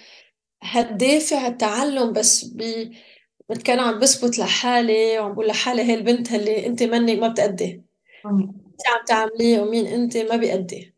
هالدافع 0.66 1.48
التعلم 1.48 2.14
بس 2.14 2.44
ب 2.46 2.92
كان 3.66 3.80
عم 3.80 4.00
بثبت 4.00 4.40
لحالي 4.40 5.20
وعم 5.20 5.34
بقول 5.34 5.48
لحالي 5.48 5.82
هي 5.84 5.94
البنت 5.94 6.32
اللي 6.34 6.66
انت 6.68 6.84
منك 6.84 7.20
ما 7.20 7.28
بتأدي. 7.28 7.84
انت 8.72 8.88
عم 8.88 9.06
تعمليه 9.08 9.60
ومين 9.60 9.88
انت 9.88 10.18
ما 10.18 10.36
بيأدي. 10.36 10.96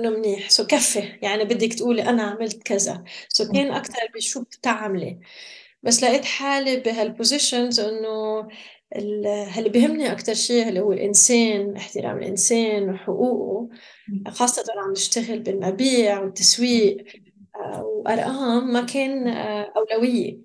منه 0.00 0.10
منيح. 0.10 0.50
so 0.50 0.66
كفي. 0.66 1.00
يعني 1.22 1.44
بدك 1.44 1.74
تقولي 1.74 2.02
أنا 2.02 2.22
عملت 2.22 2.62
كذا. 2.62 3.04
so 3.28 3.52
كان 3.52 3.70
أكثر 3.72 4.00
بشو 4.14 4.42
بتعملي. 4.42 5.18
بس 5.82 6.02
لقيت 6.04 6.24
حالي 6.24 6.76
بهال 6.80 7.05
positions 7.05 7.80
إنه 7.80 8.48
اللي 8.96 9.68
بيهمني 9.68 10.12
أكتر 10.12 10.34
شيء 10.34 10.68
اللي 10.68 10.80
هو 10.80 10.92
الإنسان 10.92 11.76
احترام 11.76 12.18
الإنسان 12.18 12.90
وحقوقه 12.90 13.68
خاصة 14.28 14.64
عم 14.84 14.92
نشتغل 14.92 15.38
بالمبيع 15.38 16.20
والتسويق. 16.20 17.04
آه، 17.58 17.82
وأرقام 17.82 18.72
ما 18.72 18.82
كان 18.82 19.28
آه، 19.28 19.72
أولوية. 19.76 20.38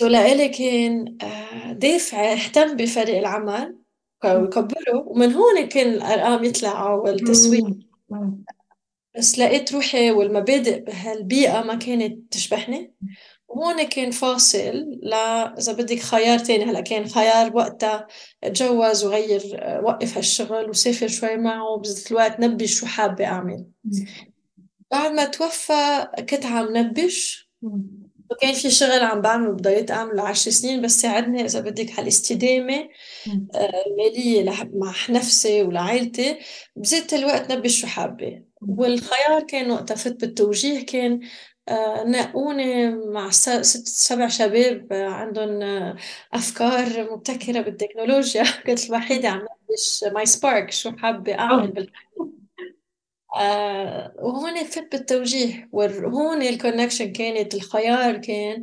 لإلي 0.00 0.48
كان 0.48 1.16
آه، 1.22 1.72
دافع 1.72 2.32
اهتم 2.32 2.76
بفريق 2.76 3.18
العمل 3.18 3.76
ويكبره 4.24 5.04
ومن 5.06 5.32
هون 5.32 5.66
كان 5.66 5.92
الأرقام 5.92 6.44
يطلعوا 6.44 7.02
والتسويق. 7.02 7.66
بس 9.18 9.38
لقيت 9.38 9.72
روحي 9.72 10.10
والمبادئ 10.10 10.80
بهالبيئة 10.80 11.62
ما 11.62 11.74
كانت 11.74 12.32
تشبهني. 12.32 12.94
وهون 13.48 13.82
كان 13.82 14.10
فاصل 14.10 14.98
ل 15.02 15.14
إذا 15.58 15.72
بدك 15.72 15.98
خيار 15.98 16.38
تاني. 16.38 16.64
هلأ 16.64 16.80
كان 16.80 17.08
خيار 17.08 17.56
وقتها 17.56 18.06
أتجوز 18.44 19.04
وغير 19.04 19.42
وقف 19.82 20.16
هالشغل 20.16 20.70
وسافر 20.70 21.08
شوي 21.08 21.36
معه 21.36 21.76
بذات 21.76 22.10
الوقت 22.10 22.40
نبش 22.40 22.80
شو 22.80 22.86
حابة 22.86 23.24
أعمل. 23.24 23.64
بعد 24.90 25.12
ما 25.12 25.24
توفى 25.24 26.08
كنت 26.30 26.46
عم 26.46 26.76
نبش. 26.76 27.48
وكان 28.30 28.54
في 28.54 28.70
شغل 28.70 29.00
عم 29.02 29.20
بعمله 29.20 29.52
بضليت 29.52 29.90
أعمله 29.90 30.28
عشر 30.28 30.50
سنين 30.50 30.82
بس 30.82 31.00
ساعدني 31.00 31.44
إذا 31.44 31.60
بدك 31.60 31.90
هالاستدامة 32.00 32.88
المالية 33.54 34.50
آه، 34.50 34.70
مع 34.74 34.92
نفسي 35.10 35.62
ولعائلتي. 35.62 36.38
بذات 36.76 37.14
الوقت 37.14 37.52
نبش 37.52 37.80
شو 37.80 37.86
حابة 37.86 38.42
والخيار 38.60 39.42
كان 39.48 39.70
وقتها 39.70 39.94
فت 39.94 40.20
بالتوجيه 40.20 40.86
كان 40.86 41.20
آه، 41.68 42.04
نقوني 42.04 42.90
مع 42.90 43.30
ست 43.30 43.62
سبع 43.88 44.28
شباب 44.28 44.86
عندهم 44.92 45.62
أفكار 46.32 47.12
مبتكرة 47.12 47.60
بالتكنولوجيا. 47.60 48.44
كنت 48.66 48.86
الوحيدة 48.86 49.28
عم 49.28 49.46
نبش 49.70 50.04
my 50.14 50.26
spark 50.26 50.70
شو 50.70 50.92
حابة 50.96 51.38
أعمل 51.38 51.72
بالحياة. 51.72 52.37
آه 53.36 54.14
وهون 54.18 54.64
فت 54.64 54.92
بالتوجيه 54.92 55.68
وهون 55.72 56.42
ال 56.42 56.48
connection 56.48 57.12
كانت 57.12 57.54
الخيار 57.54 58.16
كان 58.16 58.62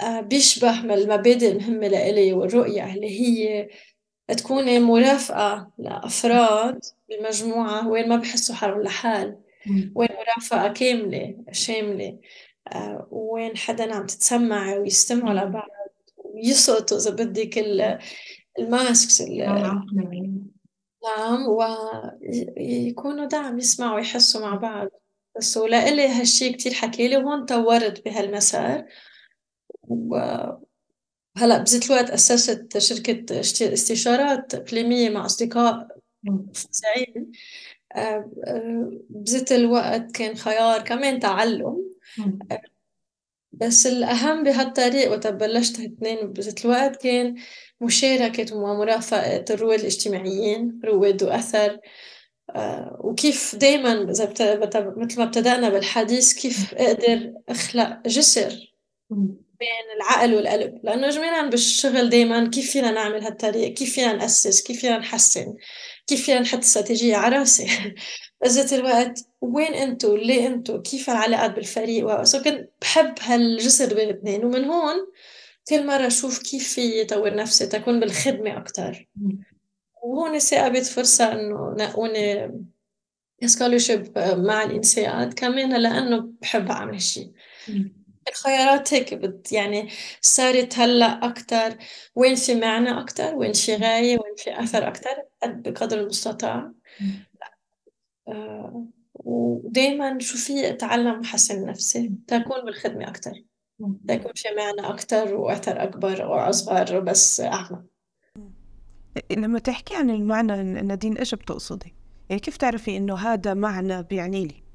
آه 0.00 0.20
بيشبه 0.20 0.94
المبادئ 0.94 1.52
المهمة 1.52 1.88
لإلي 1.88 2.32
والرؤية 2.32 2.94
اللي 2.94 3.20
هي 3.20 3.68
تكوني 4.28 4.78
مرافقة 4.78 5.70
لأفراد 5.78 6.80
بمجموعة 7.08 7.88
وين 7.88 8.08
ما 8.08 8.16
بحسوا 8.16 8.54
حالهم 8.54 8.82
لحال 8.82 9.38
وين 9.94 10.08
مرافقة 10.12 10.72
كاملة 10.72 11.36
شاملة 11.52 12.18
آه، 12.68 13.08
وين 13.10 13.56
حدا 13.56 13.94
عم 13.94 14.06
تتسمع 14.06 14.74
ويستمعوا 14.74 15.34
لبعض 15.34 15.68
ويسقطوا 16.16 16.98
إذا 16.98 17.10
بدك 17.10 17.58
الماسكس 18.58 19.22
نعم 21.04 21.46
ويكونوا 22.56 23.26
دعم 23.26 23.58
يسمعوا 23.58 23.94
ويحسوا 23.96 24.40
مع 24.40 24.54
بعض. 24.54 24.88
بس 25.36 25.56
ولإلي 25.56 26.08
هالشي 26.08 26.52
كتير 26.52 26.72
حكيلي 26.74 27.16
وهون 27.16 27.44
طورت 27.44 28.04
بهالمسار. 28.04 28.86
وهلا 29.88 30.60
بذات 31.38 31.90
الوقت 31.90 32.10
أسست 32.10 32.78
شركة 32.78 33.40
استشارات 33.40 34.54
إقليمية 34.54 35.10
مع 35.10 35.26
أصدقاء 35.26 35.88
فظيعين 36.54 37.32
بذات 39.10 39.52
الوقت 39.52 40.10
كان 40.12 40.34
خيار 40.34 40.82
كمان 40.82 41.20
تعلم. 41.20 41.90
بس 43.52 43.86
الأهم 43.86 44.42
بهالطريق 44.42 45.10
وقت 45.10 45.26
بلشت 45.26 45.80
اثنين 45.80 46.32
بذات 46.32 46.64
الوقت 46.64 47.02
كان 47.02 47.34
مشاركة 47.80 48.56
ومرافقة 48.56 49.44
الرواد 49.50 49.78
الاجتماعيين 49.80 50.80
رواد 50.84 51.22
وأثر 51.22 51.78
آه، 52.50 52.98
وكيف 53.00 53.56
دايما 53.56 54.10
إذا 54.10 54.32
مثل 54.96 55.18
ما 55.18 55.24
ابتدأنا 55.24 55.68
بالحديث 55.68 56.32
كيف 56.32 56.74
أقدر 56.74 57.32
أخلق 57.48 58.08
جسر. 58.08 58.74
بين 59.60 59.96
العقل 59.96 60.34
والقلب. 60.34 60.80
لأنه 60.84 61.10
جميعا 61.10 61.42
بالشغل 61.42 62.10
دايما 62.10 62.48
كيف 62.48 62.70
فينا 62.70 62.90
نعمل 62.90 63.22
هالطريق؟ 63.24 63.74
كيف 63.74 63.94
فينا 63.94 64.12
نأسس؟ 64.12 64.62
كيف 64.62 64.80
فينا 64.80 64.98
نحسن؟ 64.98 65.56
كيف 66.06 66.24
فينا 66.24 66.40
نحط 66.40 66.58
استراتيجية 66.58 67.16
على 67.16 67.36
راسي؟ 67.36 67.94
بذات 68.44 68.72
الوقت 68.72 69.20
وين 69.40 69.74
أنتو؟ 69.74 70.16
ليه 70.16 70.46
أنتو؟ 70.46 70.82
كيف 70.82 71.10
العلاقات 71.10 71.50
بالفريق؟ 71.50 72.22
so 72.22 72.42
كنت 72.42 72.70
بحب 72.80 73.14
هالجسر 73.20 73.94
بين 73.94 74.10
الاثنين 74.10 74.44
ومن 74.44 74.64
هون 74.64 74.96
كل 75.68 75.86
مرة 75.86 76.06
أشوف 76.06 76.42
كيف 76.42 76.74
في 76.74 77.04
طور 77.04 77.34
نفسي 77.34 77.66
تكون 77.66 78.00
بالخدمة 78.00 78.58
أكتر. 78.58 79.08
وهون 80.02 80.38
صاقبت 80.38 80.86
فرصة 80.86 81.32
إنه 81.32 81.74
نقوني 81.78 82.50
scholarship 83.46 84.18
مع 84.18 84.62
ال 84.62 84.72
INSEAD 84.72 85.34
كمان 85.34 85.82
لأنه 85.82 86.32
بحب 86.40 86.70
أعمل 86.70 86.92
هالشي. 86.92 87.30
الخيارات 88.30 88.94
هيك 88.94 89.14
بت 89.14 89.52
يعني 89.52 89.88
صارت 90.20 90.78
هلأ 90.78 91.06
أكثر 91.06 91.76
وين 92.14 92.34
في 92.34 92.54
معنى 92.54 93.00
أكثر 93.00 93.34
وين 93.34 93.52
في 93.52 93.76
غاية؟ 93.76 94.18
وين 94.18 94.34
في 94.36 94.62
أثر 94.62 94.88
أكثر 94.88 95.22
بقدر 95.44 96.00
المستطاع. 96.00 96.72
آه 98.28 98.86
ودائما 99.14 100.18
شو 100.18 100.38
في؟ 100.38 100.70
أتعلم 100.70 101.20
وحسن 101.20 101.66
نفسي. 101.66 102.12
تكون 102.28 102.64
بالخدمة 102.64 103.08
أكثر 103.08 103.32
تكون 104.08 104.32
في 104.34 104.48
معنى 104.56 104.94
أكثر 104.94 105.34
وأثر 105.34 105.82
أكبر 105.82 106.24
أو 106.24 106.34
اصغر 106.34 107.00
بس 107.00 107.40
اعمق 107.40 107.82
لما 109.30 109.58
تحكي 109.58 109.96
عن 109.96 110.10
المعنى 110.10 110.62
نادين 110.62 111.18
إيش 111.18 111.34
بتقصدي؟ 111.34 111.94
يعني 112.28 112.40
كيف 112.40 112.56
تعرفي 112.56 112.96
إنه 112.96 113.14
هذا 113.14 113.54
معنى 113.54 114.02
بيعني 114.02 114.46
لي؟ 114.46 114.69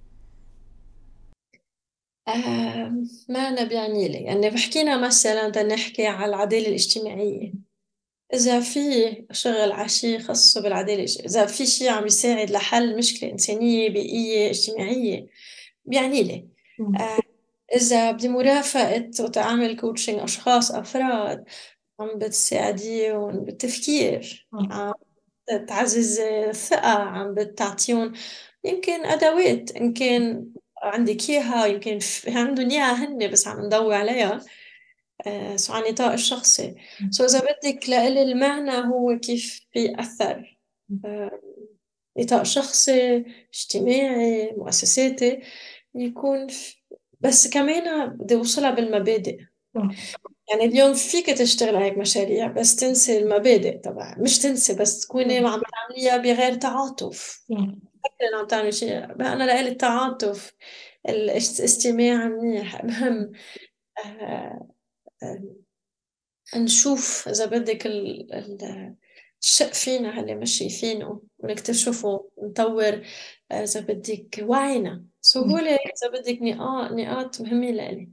آه 2.28 2.94
ما 3.30 3.40
أنا 3.40 3.64
بيعني 3.64 4.08
لي 4.08 4.18
يعني 4.18 4.50
بحكينا 4.50 4.98
مثلا 5.08 5.64
نحكي 5.64 6.08
على 6.08 6.26
العدالة 6.30 6.68
الاجتماعية. 6.68 7.54
إذا 8.34 8.60
في 8.62 8.80
شغل 9.32 9.72
عشي 9.72 10.20
خاصه 10.20 10.62
بالعدالة 10.62 11.04
إذا 11.04 11.46
في 11.46 11.66
شيء 11.66 11.90
عم 11.92 12.06
يساعد 12.06 12.52
لحل 12.52 12.98
مشكلة 12.98 13.32
إنسانية 13.32 13.90
بيئية 13.90 14.50
اجتماعية 14.50 15.28
بيعني 15.86 16.24
لي 16.24 16.50
آه 17.00 17.20
إذا 17.76 18.12
بدي 18.12 18.30
مرافقة 18.30 19.12
وتعمل 19.20 19.76
كوتشنج 19.80 20.20
أشخاص 20.20 20.72
أفراد 20.72 21.46
عم 22.00 22.20
بتساعديهم 22.20 23.46
بالتفكير 23.46 24.48
عم 24.54 24.94
بتعزز 25.54 26.20
الثقة 26.20 26.90
عم 26.90 27.34
بتعطيهم 27.36 28.14
يمكن 28.64 29.06
أدوات 29.06 29.72
إن 29.72 29.94
كان 29.94 30.48
عندك 30.86 31.30
إياها 31.30 31.66
يمكن 31.66 32.00
عندهم 32.28 32.70
إياها 32.70 33.06
هن 33.06 33.32
بس 33.32 33.48
عم 33.48 33.66
ندور 33.66 33.94
عليها 33.94 34.40
آه، 35.28 35.56
so 35.56 35.74
على 35.74 35.86
النطاق 35.86 36.12
الشخصي. 36.12 36.76
so 37.10 37.26
إذا 37.26 37.40
بدك 37.40 37.90
لإلي 37.90 38.22
المعنى 38.22 38.72
هو 38.72 39.20
كيف 39.20 39.62
بيأثر 39.76 40.58
آه، 41.06 41.42
نطاق 42.18 42.44
شخصي 42.44 43.26
اجتماعي 43.54 44.54
مؤسساتي 44.58 45.40
يكون 45.96 46.48
بس 47.20 47.48
كمان 47.48 48.10
بدي 48.10 48.36
أوصلها 48.36 48.72
بالمبادئ. 48.72 49.38
يعني 50.50 50.66
اليوم 50.66 50.94
فيك 50.94 51.26
تشتغل 51.26 51.76
هيك 51.76 51.98
مشاريع 51.98 52.48
بس 52.48 52.76
تنسي 52.76 53.18
المبادئ 53.18 53.78
طبعا 53.78 54.16
مش 54.20 54.40
تنسي 54.40 54.76
بس 54.76 55.00
تكوني 55.00 55.38
عم 55.38 55.62
تعمليها 55.62 56.18
بغير 56.18 56.54
تعاطف. 56.56 57.44
فكرة 58.06 58.40
عم 58.40 58.48
تعمل 58.48 58.74
شيء 58.74 59.04
أنا 59.06 59.44
لإلي 59.44 59.70
التعاطف 59.70 60.54
الاستماع 61.10 62.28
منيح. 62.28 62.84
مهم 62.84 63.32
آه، 64.06 64.68
آه، 65.24 65.44
نشوف 66.56 67.28
إذا 67.28 67.46
بدك 67.46 67.86
الشق 69.44 69.74
فينا 69.74 70.20
اللي 70.20 70.36
مش 70.36 70.58
شايفينه 70.58 71.22
ونكتشفه 71.40 72.30
نطور 72.44 73.02
آه، 73.52 73.64
إذا 73.64 73.80
بدك 73.80 74.40
وعينا. 74.42 75.06
سهولة 75.22 75.72
إذا 75.76 76.10
بدك 76.14 76.42
نقاط 76.42 76.92
نقاط 76.92 77.42
مهمة 77.42 77.72
لإلي. 77.72 78.10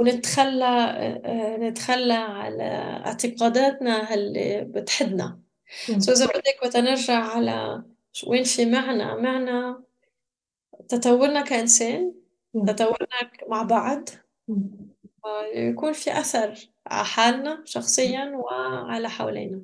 ونتخلى 0.00 1.22
نتخلى 1.60 2.14
على 2.14 2.64
اعتقاداتنا 3.06 4.14
اللي 4.14 4.64
بتحدنا. 4.64 5.40
سو 5.98 6.12
إذا 6.12 6.26
بدك 6.26 6.62
وتنرجع 6.64 7.14
على 7.14 7.84
وين 8.26 8.44
في 8.44 8.66
معنى 8.66 9.22
معنى 9.22 9.76
تطورنا 10.88 11.40
كإنسان 11.40 12.12
تطورنا 12.66 13.30
مع 13.48 13.62
بعض. 13.62 14.08
يكون 15.54 15.92
في 15.92 16.18
أثر 16.18 16.68
على 16.86 17.04
حالنا 17.04 17.62
شخصيا 17.64 18.36
وعلى 18.36 19.10
حوالينا. 19.10 19.60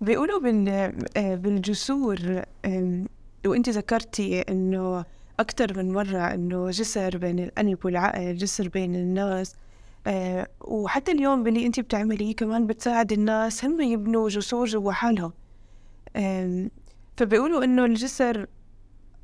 بيقولوا 0.00 0.40
بالجسور 1.14 2.42
وانت 3.46 3.68
ذكرتي 3.68 4.40
إنه 4.40 5.04
أكثر 5.40 5.76
من 5.76 5.92
مرة 5.92 6.34
إنه 6.34 6.70
جسر 6.70 7.16
بين 7.16 7.38
القلب 7.38 7.84
والعقل 7.84 8.36
جسر 8.36 8.68
بين 8.68 8.94
الناس. 8.94 9.56
أه 10.06 10.48
وحتى 10.60 11.12
اليوم 11.12 11.42
باللي 11.42 11.66
أنت 11.66 11.80
بتعمليه 11.80 12.36
كمان 12.36 12.66
بتساعد 12.66 13.12
الناس 13.12 13.64
هم 13.64 13.80
يبنوا 13.80 14.28
جسور 14.28 14.66
جوا 14.66 14.92
حالهم. 14.92 15.32
فبيقولوا 17.20 17.64
إنه 17.64 17.84
الجسر 17.84 18.46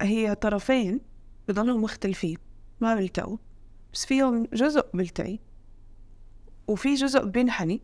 هي 0.01 0.35
طرفين 0.35 1.01
بضلوا 1.49 1.79
مختلفين 1.79 2.39
ما 2.81 2.95
بيلتقوا. 2.95 3.37
بس 3.93 4.07
فيهم 4.07 4.47
جزء 4.53 4.87
بيلتقي 4.95 5.39
وفي 6.67 6.95
جزء 6.95 7.25
بينحني 7.25 7.81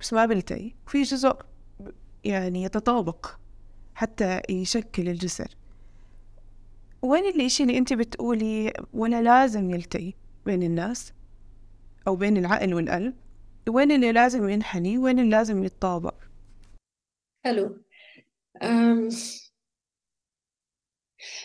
بس 0.00 0.12
ما 0.12 0.26
بيلتقي 0.26 0.72
وفي 0.86 1.02
جزء 1.02 1.36
يعني 2.24 2.62
يتطابق 2.62 3.26
حتى 3.94 4.40
يشكل 4.50 5.08
الجسر. 5.08 5.56
وين 7.02 7.24
الإشي 7.24 7.62
اللي 7.62 7.78
أنت 7.78 7.92
بتقولي 7.92 8.72
ولا 8.92 9.22
لازم 9.22 9.70
يلتقي 9.70 10.12
بين 10.46 10.62
الناس 10.62 11.12
أو 12.06 12.16
بين 12.16 12.36
العقل 12.36 12.74
والقلب؟ 12.74 13.14
وين 13.68 13.92
اللي 13.92 14.12
لازم 14.12 14.48
ينحني؟ 14.48 14.98
وين 14.98 15.18
اللي 15.18 15.30
لازم 15.30 15.64
يتطابق؟ 15.64 16.14
حلو. 17.44 17.84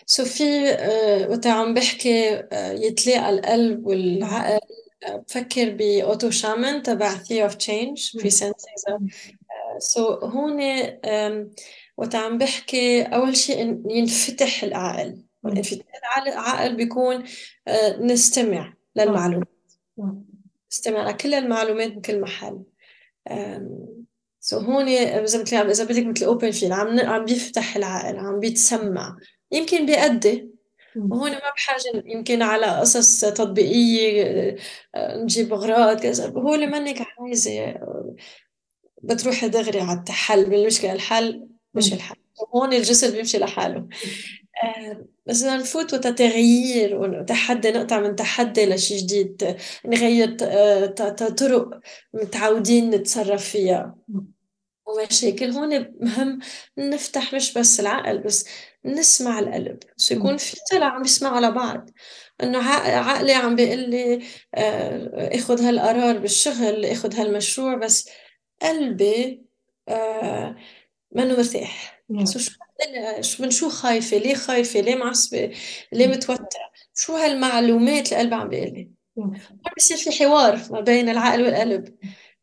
so 0.06 0.26
في 0.26 0.70
أه... 0.70 1.30
وقت 1.30 1.48
عم 1.48 1.74
بحكي 1.74 2.36
أه... 2.36 2.72
يتلاقى 2.72 3.30
القلب 3.30 3.86
والعقل. 3.86 4.60
أه... 5.08 5.16
بفكر 5.16 5.70
ب 5.70 5.82
Otto 5.82 6.30
Scharmer 6.30 6.84
تبع 6.84 7.14
Theory 7.14 7.44
of 7.44 7.56
change 7.56 8.18
في 8.18 8.30
so 9.80 10.14
هون 10.14 10.60
وقت 11.98 12.16
عم 12.16 12.38
بحكي 12.38 13.02
أول 13.02 13.38
شيء 13.38 13.82
ينفتح 13.90 14.64
العقل. 14.64 15.24
في 15.64 15.82
العقل 16.28 16.76
بيكون 16.76 17.24
آه، 17.68 17.98
نستمع 17.98 18.74
للمعلومات. 18.96 19.48
نستمع 20.72 21.10
لكل 21.10 21.34
المعلومات 21.34 21.92
بكل 21.92 22.22
محل. 22.22 22.64
so 24.40 24.60
هون 24.60 24.88
إذا 24.88 25.22
مثل 25.22 25.56
إذا 25.56 25.84
بدك 25.84 26.06
مثل 26.06 26.26
open 26.26 26.52
field 26.52 26.74
عم 26.74 27.00
عم 27.00 27.26
بيفتح 27.26 27.76
العقل 27.76 28.18
عم 28.18 28.40
بيتسمع. 28.40 29.18
يمكن 29.52 29.86
بيأدي. 29.86 30.50
وهون 30.96 31.32
ما 31.32 31.52
بحاجة 31.56 32.04
يمكن 32.06 32.42
على 32.42 32.66
قصص 32.66 33.22
تطبيقية 33.22 34.56
آه، 34.96 35.18
نجيب 35.18 35.54
أغراض 35.54 36.00
كذا. 36.00 36.30
هو 36.30 36.56
اللي 36.56 36.68
منك 36.68 37.08
عايزة 37.20 37.76
بتروحي 39.04 39.50
دغري 39.50 39.80
على 39.80 40.04
الحل 40.10 40.50
بالمشكلة 40.50 40.94
الحل 40.94 41.48
مش 41.74 41.94
الحل. 41.94 42.16
هون 42.56 42.74
الجسد 42.74 43.16
بيمشي 43.16 43.38
لحاله. 43.38 43.88
آه، 44.64 45.06
بس 45.26 45.42
بدنا 45.42 45.58
نفوت 45.58 45.94
وتغيير 45.94 46.96
وتحدي 46.96 47.72
نقطع 47.72 48.00
من 48.00 48.16
تحدي 48.16 48.66
لشيء 48.66 48.98
جديد 48.98 49.58
نغير 49.86 50.38
آه، 50.42 50.86
طرق 50.86 51.80
متعودين 52.14 52.90
نتصرف 52.90 53.50
فيها 53.50 53.96
ومشاكل 54.86 55.50
هون 55.52 55.94
مهم 56.02 56.40
نفتح 56.78 57.34
مش 57.34 57.54
بس 57.58 57.80
العقل 57.80 58.18
بس 58.18 58.46
نسمع 58.86 59.40
القلب 59.40 59.80
بس 59.98 60.12
يكون 60.12 60.38
في 60.38 60.58
طلع 60.72 60.86
عم 60.86 61.02
بيسمعوا 61.02 61.40
لبعض 61.40 61.90
انه 62.44 62.70
عقلي 62.70 63.34
عم 63.34 63.56
بيقول 63.56 63.90
لي 63.90 64.24
آه، 64.56 65.36
اخذ 65.36 65.62
هالقرار 65.64 66.18
بالشغل 66.18 66.86
اخذ 66.86 67.16
هالمشروع 67.16 67.76
بس 67.76 68.10
قلبي 68.62 69.44
منه 71.12 71.38
مرتاح. 71.38 72.04
شو 72.24 72.40
شو 73.22 73.44
من 73.44 73.52
شو 73.52 73.70
خايفة؟ 73.70 74.18
ليه 74.18 74.36
خايفة؟ 74.36 74.80
ليه 74.80 74.96
معصبة؟ 74.96 75.52
ليه 75.92 76.08
متوترة؟ 76.08 76.72
شو 76.96 77.16
هالمعلومات 77.16 78.14
اللي 78.14 78.20
قلبي 78.20 78.36
عم 78.36 78.50
بيقول 78.50 78.74
لي؟ 78.74 78.90
بصير 79.78 79.98
في 79.98 80.12
حوار 80.12 80.62
ما 80.72 80.80
بين 80.80 81.10
العقل 81.10 81.44
والقلب. 81.44 81.98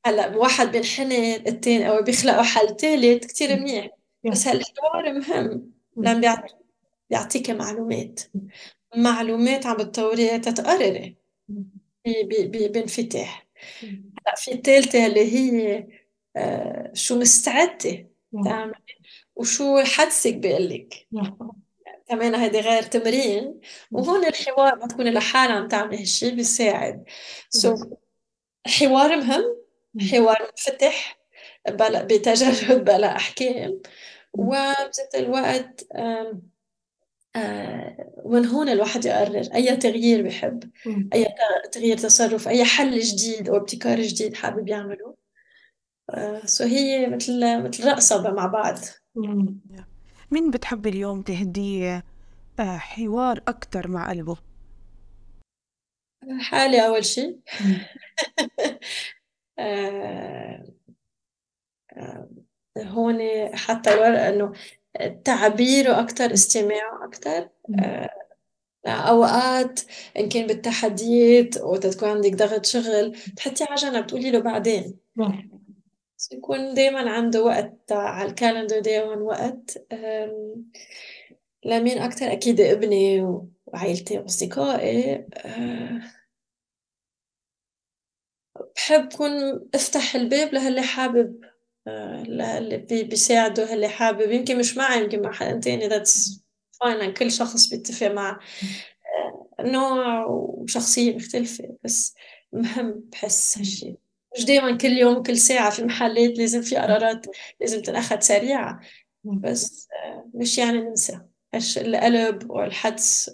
هلأ 0.07 0.37
واحد 0.37 0.73
بينحني 0.73 1.37
التاني 1.37 1.89
أو 1.89 2.03
بيخلقوا 2.03 2.43
حل 2.43 2.77
ثالث 2.77 3.27
كثير 3.27 3.61
منيح. 3.61 3.89
بس 4.31 4.47
هالحوار 4.47 5.13
مهم. 5.13 5.73
لأن 5.97 6.37
بيعطيك 7.11 7.51
معلومات. 7.51 8.21
معلومات 8.97 9.67
عم 9.67 9.77
بتطوريها 9.77 10.37
تتقرري 10.39 11.17
بانفتاح 12.45 13.47
هلأ 13.83 14.35
في 14.37 14.53
الثالثة 14.53 15.07
اللي 15.07 15.33
هي 15.33 15.87
آه 16.37 16.91
شو 16.95 17.19
مستعدة؟ 17.19 18.16
تعملي 18.45 18.75
وشو 19.37 19.83
حدسك 19.85 20.35
بيقول 20.35 20.69
لك 20.69 21.07
كمان 22.09 22.35
هيدي 22.35 22.61
غير 22.61 22.83
تمرين. 22.83 23.61
وهون 23.91 24.27
الحوار 24.27 24.77
ما 24.77 24.87
تكوني 24.87 25.11
لحالها 25.11 25.57
عم 25.57 25.69
تعملي 25.69 26.01
هالشيء 26.01 26.35
بيساعد. 26.35 27.05
سو 27.51 27.77
so, 27.77 27.87
حوار 28.67 29.17
مهم 29.17 29.57
حوار 30.11 30.43
منفتح 30.43 31.19
بلا 31.69 32.03
بتجرد 32.03 32.85
بلا 32.85 33.17
أحكام. 33.17 33.81
وبذات 34.33 35.15
الوقت 35.15 35.87
ومن 38.25 38.47
هون 38.47 38.69
الواحد 38.69 39.05
يقرر 39.05 39.49
أي 39.55 39.77
تغيير 39.77 40.23
بحب. 40.23 40.71
أي 41.15 41.27
تغيير 41.73 41.99
تصرف 41.99 42.49
أي 42.49 42.65
حل 42.65 43.01
جديد 43.01 43.49
أو 43.49 43.57
ابتكار 43.57 44.01
جديد 44.01 44.35
حابب 44.35 44.69
يعمله. 44.69 45.16
سو 46.45 46.65
هي 46.65 47.07
مثل 47.07 47.63
مثل 47.65 47.89
رقصة 47.89 48.31
مع 48.31 48.47
بعض. 48.47 48.79
مين 50.31 50.51
بتحبي 50.51 50.89
اليوم 50.89 51.23
تهديه 51.23 52.05
آه، 52.61 52.77
حوار 52.77 53.43
أكتر 53.49 53.89
مع 53.89 54.11
قلبه؟ 54.11 54.37
حالي 56.41 56.87
أول 56.87 57.05
شيء 57.05 57.39
آه، 59.59 60.65
آه، 61.93 62.29
هون 62.79 63.19
حتى 63.57 63.95
الورق 63.95 64.21
إنه 64.21 64.53
تعبيره 65.25 66.01
أكتر 66.01 66.33
استماعه 66.33 67.05
أكتر. 67.05 67.49
أوقات 68.87 69.81
إن 70.19 70.29
كان 70.29 70.47
بالتحديات 70.47 71.57
وقت 71.57 71.87
تكون 71.87 72.09
عندك 72.09 72.35
ضغط 72.35 72.67
شغل 72.67 73.17
تحطيه 73.37 73.65
على 73.65 73.75
جنب 73.75 74.07
تقولي 74.07 74.31
له 74.31 74.39
بعدين. 74.39 74.99
يكون 76.33 76.75
دايما 76.75 77.11
عنده 77.11 77.43
وقت 77.45 77.93
على 77.93 78.29
الكالندر 78.31 78.79
دايما 78.81 79.17
وقت 79.17 79.79
لمين 81.65 81.99
أكتر؟ 81.99 82.33
أكيد 82.33 82.61
ابني 82.61 83.23
وعائلتي 83.67 84.19
وأصدقائي. 84.19 85.27
أه، 85.35 86.01
بحب 88.77 89.13
كون 89.13 89.31
أفتح 89.75 90.15
الباب 90.15 90.55
للي 90.55 90.83
حابب 90.83 91.45
أه، 91.87 92.23
للي 92.23 93.03
بيساعده 93.03 93.75
اللي 93.75 93.89
حابب. 93.89 94.31
يمكن 94.31 94.59
مش 94.59 94.77
معي 94.77 95.03
يمكن 95.03 95.23
مع 95.23 95.33
حدا 95.33 95.61
تاني. 95.61 95.89
that's 95.89 96.45
fine 96.81 97.13
كل 97.15 97.31
شخص 97.33 97.67
بيتفق 97.69 98.07
مع 98.07 98.41
أه، 99.61 99.63
نوع 99.63 100.25
وشخصية 100.27 101.17
مختلفة. 101.17 101.77
بس 101.85 102.15
مهم 102.53 102.93
بحس 103.13 103.59
هالشي. 103.59 104.06
مش 104.37 104.45
دايما 104.45 104.77
كل 104.77 104.89
يوم 104.89 105.23
كل 105.23 105.37
ساعة 105.37 105.71
في 105.71 105.85
محلات 105.85 106.39
لازم 106.39 106.63
في 106.63 106.77
قرارات 106.77 107.27
لازم 107.61 107.83
تنأخذ 107.83 108.21
سريعة. 108.21 108.81
بس 109.25 109.89
مش 110.35 110.59
يعني 110.59 110.81
ننسى. 110.81 111.21
القلب 111.77 112.51
والحدس 112.51 113.31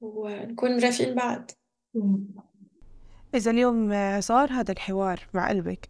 ونكون 0.00 0.76
مرافقين 0.76 1.14
بعض. 1.14 1.50
إذا 3.34 3.50
اليوم 3.50 3.92
صار 4.20 4.52
هذا 4.52 4.72
الحوار 4.72 5.28
مع 5.34 5.48
قلبك 5.48 5.88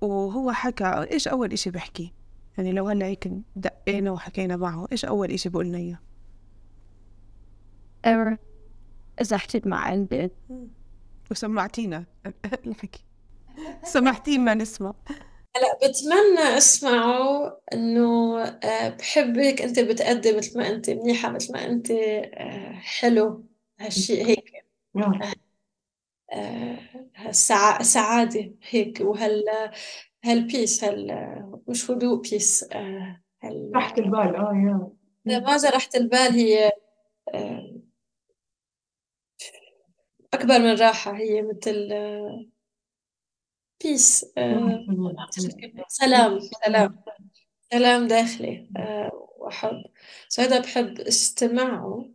وهو 0.00 0.52
حكى 0.52 1.06
إيش 1.12 1.28
أول 1.28 1.52
إشي 1.52 1.70
بحكي 1.70 2.12
يعني 2.58 2.72
لو 2.72 2.88
هلأ 2.88 3.06
هيك 3.06 3.30
دقينا 3.56 4.10
وحكينا 4.10 4.56
معه 4.56 4.86
إيش 4.92 5.04
أول 5.04 5.30
إشي 5.30 5.48
بقولنا 5.48 5.78
إياه؟ 5.78 5.98
إذا 9.20 9.36
حكيت 9.36 9.66
مع 9.66 9.90
قلبي. 9.90 10.30
وسمعتينا. 11.32 12.04
الحكي 12.66 13.04
سمحتينا 13.84 14.54
نسمع. 14.54 14.94
هلا 15.56 15.76
بتمنى 15.88 16.58
أسمعه 16.58 17.60
إنه 17.72 18.38
آه، 18.44 18.88
بحبك 18.88 19.62
أنت 19.62 19.80
بتأدي 19.80 20.36
مثل 20.36 20.58
ما 20.58 20.68
أنت 20.68 20.90
منيحة 20.90 21.30
مثل 21.30 21.52
ما 21.52 21.66
أنت 21.66 21.90
آه، 21.90 22.72
حلو. 22.72 23.44
هالشيء 23.80 24.26
هيك. 24.26 24.66
السعادة 27.28 28.40
آه، 28.40 28.52
هيك 28.70 28.98
وهال 29.00 29.44
هال 30.24 30.41
peace 30.41 30.84
هال 30.84 31.60
مش 31.68 31.90
هدوء 31.90 32.20
peace 32.30 32.64
هال 33.42 33.72
راحة 33.74 33.94
البال. 33.98 34.36
آه 34.36 34.92
yeah. 35.26 35.40
ماذا 35.40 35.70
راحة 35.70 35.88
البال 35.94 36.32
هي 36.32 36.72
أكبر 40.34 40.58
من 40.58 40.74
راحة 40.74 41.16
هي 41.16 41.42
مثل 41.42 41.88
peace 43.84 44.32
آه، 44.38 44.86
سلام 45.88 46.40
سلام 46.64 47.04
سلام 47.72 48.08
داخلي 48.08 48.70
آه، 48.76 49.28
وحب. 49.38 49.84
هذا 50.38 50.60
بحب 50.60 51.00
استمعه 51.00 52.10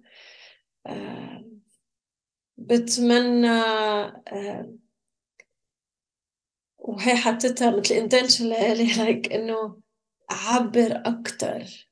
آه، 0.87 1.45
بتمنى 2.57 3.61
وهي 6.77 7.15
حطيتها 7.15 7.71
مثل 7.79 8.09
intention 8.09 8.41
لك 8.41 9.33
إنه 9.33 9.81
عبر 10.29 11.01
أكثر 11.05 11.87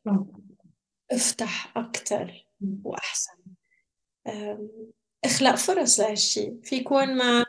أفتح 1.12 1.78
أكثر 1.78 2.48
وأحسن. 2.84 3.38
اخلق 5.26 5.56
فرص 5.56 6.00
لهالشيء 6.00 6.60
في 6.64 6.76
يكون 6.76 7.18
مع 7.18 7.46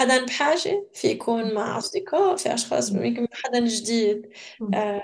حدا 0.00 0.24
بحاجة 0.24 0.88
في 0.94 1.08
يكون 1.08 1.54
مع 1.54 1.78
أصدقاء 1.78 2.36
في 2.36 2.54
أشخاص 2.54 2.90
يمكن 2.90 3.26
حدا 3.32 3.66
جديد. 3.66 4.32
آه، 4.74 5.02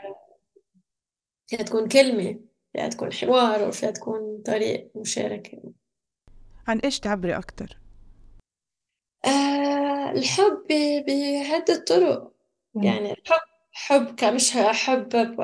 فيها 1.46 1.62
تكون 1.62 1.88
كلمة 1.88 2.40
فيها 2.72 2.88
تكون 2.88 3.12
حوار 3.12 3.68
وفيها 3.68 3.90
تكون 3.90 4.42
طريق 4.46 4.90
مشاركة. 4.96 5.59
عن 6.66 6.79
إيش 6.79 7.00
تعبري 7.00 7.37
أكتر؟ 7.37 7.79
آه 9.24 10.11
الحب 10.11 10.66
بعدة 11.07 11.85
طرق 11.85 12.33
يعني 12.74 13.12
الحب 13.12 13.40
حب 13.72 14.14
كمش 14.14 14.53
حب 14.53 15.37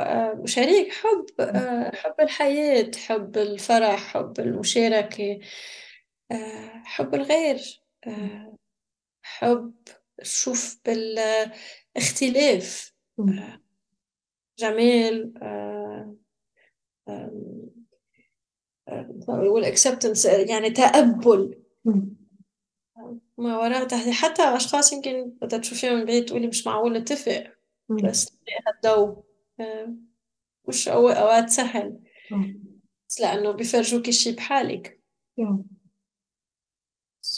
شريك 0.46 0.92
حب 0.92 1.40
آه 1.40 1.96
حب 1.96 2.14
الحياة 2.20 2.90
حب 3.06 3.37
الفرح 3.37 4.14
حب 4.14 4.40
المشاركة. 4.40 5.40
حب 6.84 7.14
الغير 7.14 7.82
آه 8.06 8.56
حب 9.22 9.74
شوف 10.22 10.80
بالاختلاف 10.86 12.94
جمال 14.58 15.32
والاكسبتنس 19.28 20.24
يعني 20.24 20.70
تقبل. 20.70 21.62
ما 23.38 23.58
وراء 23.58 23.86
تحدي 23.86 24.12
حتى 24.12 24.42
أشخاص 24.42 24.92
يمكن 24.92 25.30
بدها 25.42 25.58
تشوفيهم 25.58 25.94
من 25.94 26.04
بعيد 26.04 26.24
تقولي 26.24 26.46
مش 26.46 26.66
معقول 26.66 26.92
نتفق 26.92 27.44
بس 28.04 28.36
الضوء 28.74 29.24
مش 30.68 30.88
أوقات 30.88 31.48
سهل. 31.48 31.98
بس 33.08 33.20
لأنه 33.20 33.50
بيفرجوك 33.50 34.10
شي 34.10 34.33
بحالك. 34.33 35.00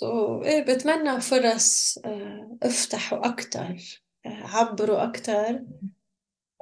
سو 0.03 0.43
so, 0.43 0.47
إيه 0.47 0.63
بتمنى 0.63 1.21
فرص 1.21 1.99
آه، 1.99 2.59
افتحوا 2.63 3.27
أكتر 3.29 3.77
آه، 4.27 4.29
عبروا 4.47 5.05
أكتر 5.05 5.65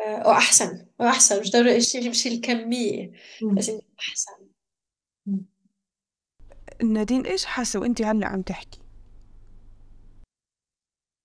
آه، 0.00 0.28
وأحسن 0.28 0.86
وأحسن 0.98 1.40
مش 1.40 1.50
ضروري 1.50 1.80
شيء 1.80 2.06
يمشي 2.06 2.28
الكمية 2.34 3.12
بس 3.56 3.70
أحسن 4.00 4.32
نادين 6.82 7.26
إيش 7.26 7.44
حاسة 7.44 7.80
وأنت 7.80 8.02
هلأ 8.02 8.26
عم 8.26 8.42
تحكي؟ 8.42 8.80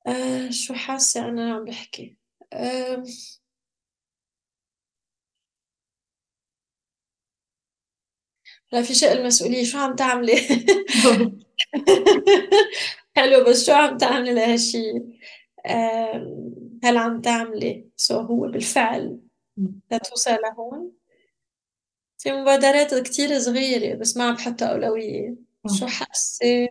آه 0.07 0.49
شو 0.49 0.73
حاسة 0.73 1.29
أنا 1.29 1.53
عم 1.53 1.65
بحكي؟ 1.65 2.17
آه 2.53 3.03
لا 8.71 8.81
في 8.81 8.93
شيء 8.93 9.11
المسؤولية 9.11 9.63
شو 9.63 9.77
عم 9.77 9.95
تعملي؟ 9.95 10.33
حلو 13.15 13.43
بس 13.49 13.65
شو 13.65 13.71
عم 13.73 13.97
تعملي 13.97 14.33
لهالشي؟ 14.33 14.93
هل 16.83 16.97
عم 16.97 17.21
تعملي؟ 17.21 17.89
سو 17.97 18.19
هو 18.19 18.41
بالفعل 18.51 19.19
لتوصل 19.91 20.31
لهون؟ 20.43 20.91
في 22.17 22.31
مبادرات 22.31 22.95
كتير 22.95 23.39
صغيرة 23.39 23.95
بس 23.95 24.17
ما 24.17 24.23
عم 24.23 24.35
بحطها 24.35 24.67
أولوية. 24.67 25.35
شو 25.79 25.87
حاسة؟ 25.87 26.67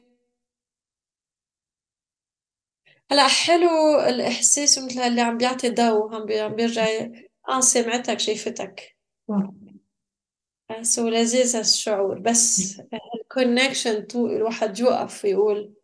هلأ 3.12 3.28
حلو 3.28 4.00
الإحساس 4.08 4.78
مثل 4.78 5.00
اللي 5.00 5.20
عم 5.20 5.38
بيعطي 5.38 5.70
ضوء 5.70 6.14
عم 6.14 6.26
بيرجع 6.54 6.86
آه 7.48 7.60
سمعتك 7.60 8.20
شايفتك. 8.20 8.96
so 10.82 11.08
لذيذ 11.08 11.56
هالشعور. 11.56 12.18
بس 12.18 12.76
ال 13.38 13.45
connection 13.45 14.06
to 14.06 14.26
الواحد 14.26 14.78
يوقف 14.78 15.24
ويقول 15.24 15.74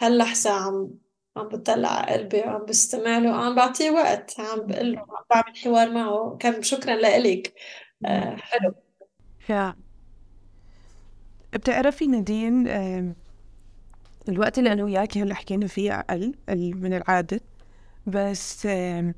هاللحظة 0.00 0.50
عم 0.50 0.90
عم 1.36 1.48
بطلع 1.48 2.00
قلبي 2.00 2.40
وعم 2.40 2.64
بستمع 2.64 3.18
له 3.18 3.30
عم 3.30 3.54
بعطيه 3.54 3.90
وقت 3.90 4.40
عم 4.40 4.66
بقول 4.66 4.92
له 4.92 4.98
عم 5.00 5.06
بعمل 5.30 5.56
حوار 5.56 5.90
معه. 5.90 6.36
كان 6.40 6.62
شكرا 6.62 6.96
لإلك. 6.96 7.54
آه 8.06 8.36
حلو. 8.36 8.74
yeah 9.48 9.76
بتعرفي 11.52 12.06
نادين 12.06 12.68
الوقت 14.28 14.58
اللي 14.58 14.72
أنا 14.72 14.84
وياكي 14.84 15.22
هلأ 15.22 15.34
حكينا 15.34 15.66
فيه 15.66 16.00
أقل 16.00 16.34
من 16.74 16.94
العادة. 16.94 17.40
بس 18.06 18.66
آه 18.66 19.14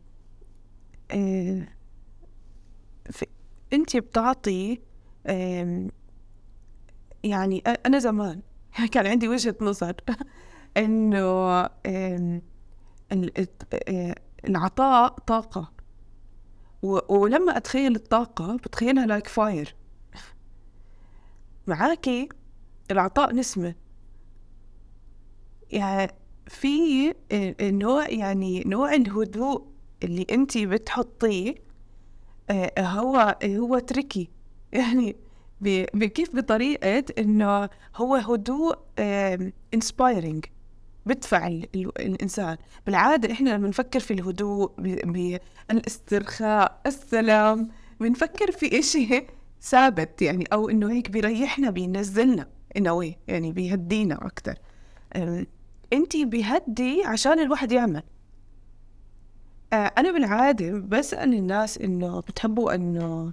أنت 3.72 3.97
بتعطي 3.97 4.81
يعني 7.25 7.62
أنا 7.87 7.99
زمان 7.99 8.43
كان 8.93 9.07
عندي 9.07 9.29
وجهة 9.29 9.55
نظر 9.61 9.95
إنه 10.77 11.69
العطاء 14.45 15.09
طاقة. 15.09 15.73
ولما 16.83 17.57
أتخيل 17.57 17.97
الطاقة 17.97 18.57
بتخيلها 18.57 19.07
لايك 19.07 19.27
فاير 19.27 19.75
معاكي 21.66 22.29
العطاء 22.91 23.35
نسمة. 23.35 23.75
يعني 25.71 26.12
في 26.47 27.14
نوع 27.62 28.09
يعني 28.09 28.62
نوع 28.66 28.95
الهدوء 28.95 29.66
اللي 30.03 30.27
انت 30.31 30.59
بتحطيه 30.59 31.55
هو 32.79 33.37
هو 33.45 33.79
تركي 33.79 34.31
يعني 34.73 35.16
كيف 36.15 36.37
بطريقة 36.37 37.05
إنه 37.19 37.69
هو 37.97 38.15
هدوء 38.15 38.77
انسبايرنج 39.75 40.45
بدفع 41.07 41.47
الإنسان. 41.77 42.57
بالعادة 42.87 43.33
إحنا 43.33 43.51
لما 43.51 43.69
نفكر 43.69 44.01
في 44.01 44.13
الهدوء 44.13 44.73
بالاسترخاء 45.71 46.81
السلام 46.87 47.69
بنفكر 48.01 48.53
في 48.53 48.79
إشي 48.79 49.27
ثابت 49.63 50.23
يعني 50.23 50.45
أو 50.53 50.69
إنه 50.69 50.91
هيك 50.93 51.11
بيريحنا 51.11 51.71
بينزلنا 51.71 52.47
انه 52.77 53.15
يعني 53.29 53.53
بيهدينا 53.53 54.15
أكثر 54.27 54.55
انت 55.93 56.17
بيهدي 56.17 57.05
عشان 57.05 57.39
الواحد 57.39 57.73
يعمل. 57.73 58.03
آه، 59.73 59.93
أنا 59.99 60.13
بالعادة 60.13 60.79
بسأل 60.79 61.35
الناس 61.35 61.79
إنه 61.79 62.21
بتحبوا 62.21 62.75
إنه 62.75 63.33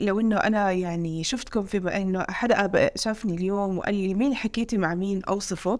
لو 0.00 0.20
إنه 0.20 0.36
أنا 0.36 0.72
يعني 0.72 1.24
شفتكم 1.24 1.62
في 1.62 1.96
إنه 1.96 2.24
حدا 2.28 2.90
شافني 2.96 3.34
اليوم 3.34 3.78
وقال 3.78 3.94
لي 3.94 4.14
مين 4.14 4.34
حكيتي 4.34 4.78
مع 4.78 4.94
مين 4.94 5.24
أوصفه 5.24 5.78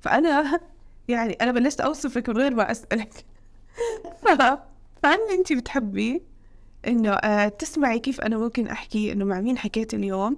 فأنا 0.00 0.60
يعني 1.08 1.32
أنا 1.32 1.52
بلشت 1.52 1.80
أوصفك 1.80 2.28
من 2.28 2.36
غير 2.36 2.54
ما 2.54 2.70
أسألك. 2.70 3.24
فهل 5.02 5.18
أنت 5.38 5.52
بتحبي 5.52 6.22
إنه 6.86 7.12
آه 7.12 7.48
تسمعي 7.48 7.98
كيف 7.98 8.20
أنا 8.20 8.38
ممكن 8.38 8.66
أحكي 8.66 9.12
إنه 9.12 9.24
مع 9.24 9.40
مين 9.40 9.58
حكيت 9.58 9.94
اليوم؟ 9.94 10.36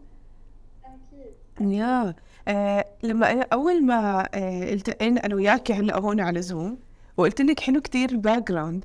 أكيد. 0.84 1.70
yeah 1.72 2.14
آه 2.48 2.84
لما 3.02 3.32
أنا 3.32 3.46
أول 3.52 3.84
ما 3.84 4.28
آه 4.34 4.72
التقينا 4.72 5.26
أنا 5.26 5.34
وياك 5.34 5.70
هلأ 5.72 5.98
هون 5.98 6.20
على 6.20 6.42
زوم 6.42 6.78
وقلت 7.16 7.40
لك 7.40 7.60
حلو 7.60 7.80
كتير 7.80 8.10
ال 8.10 8.48
background 8.52 8.84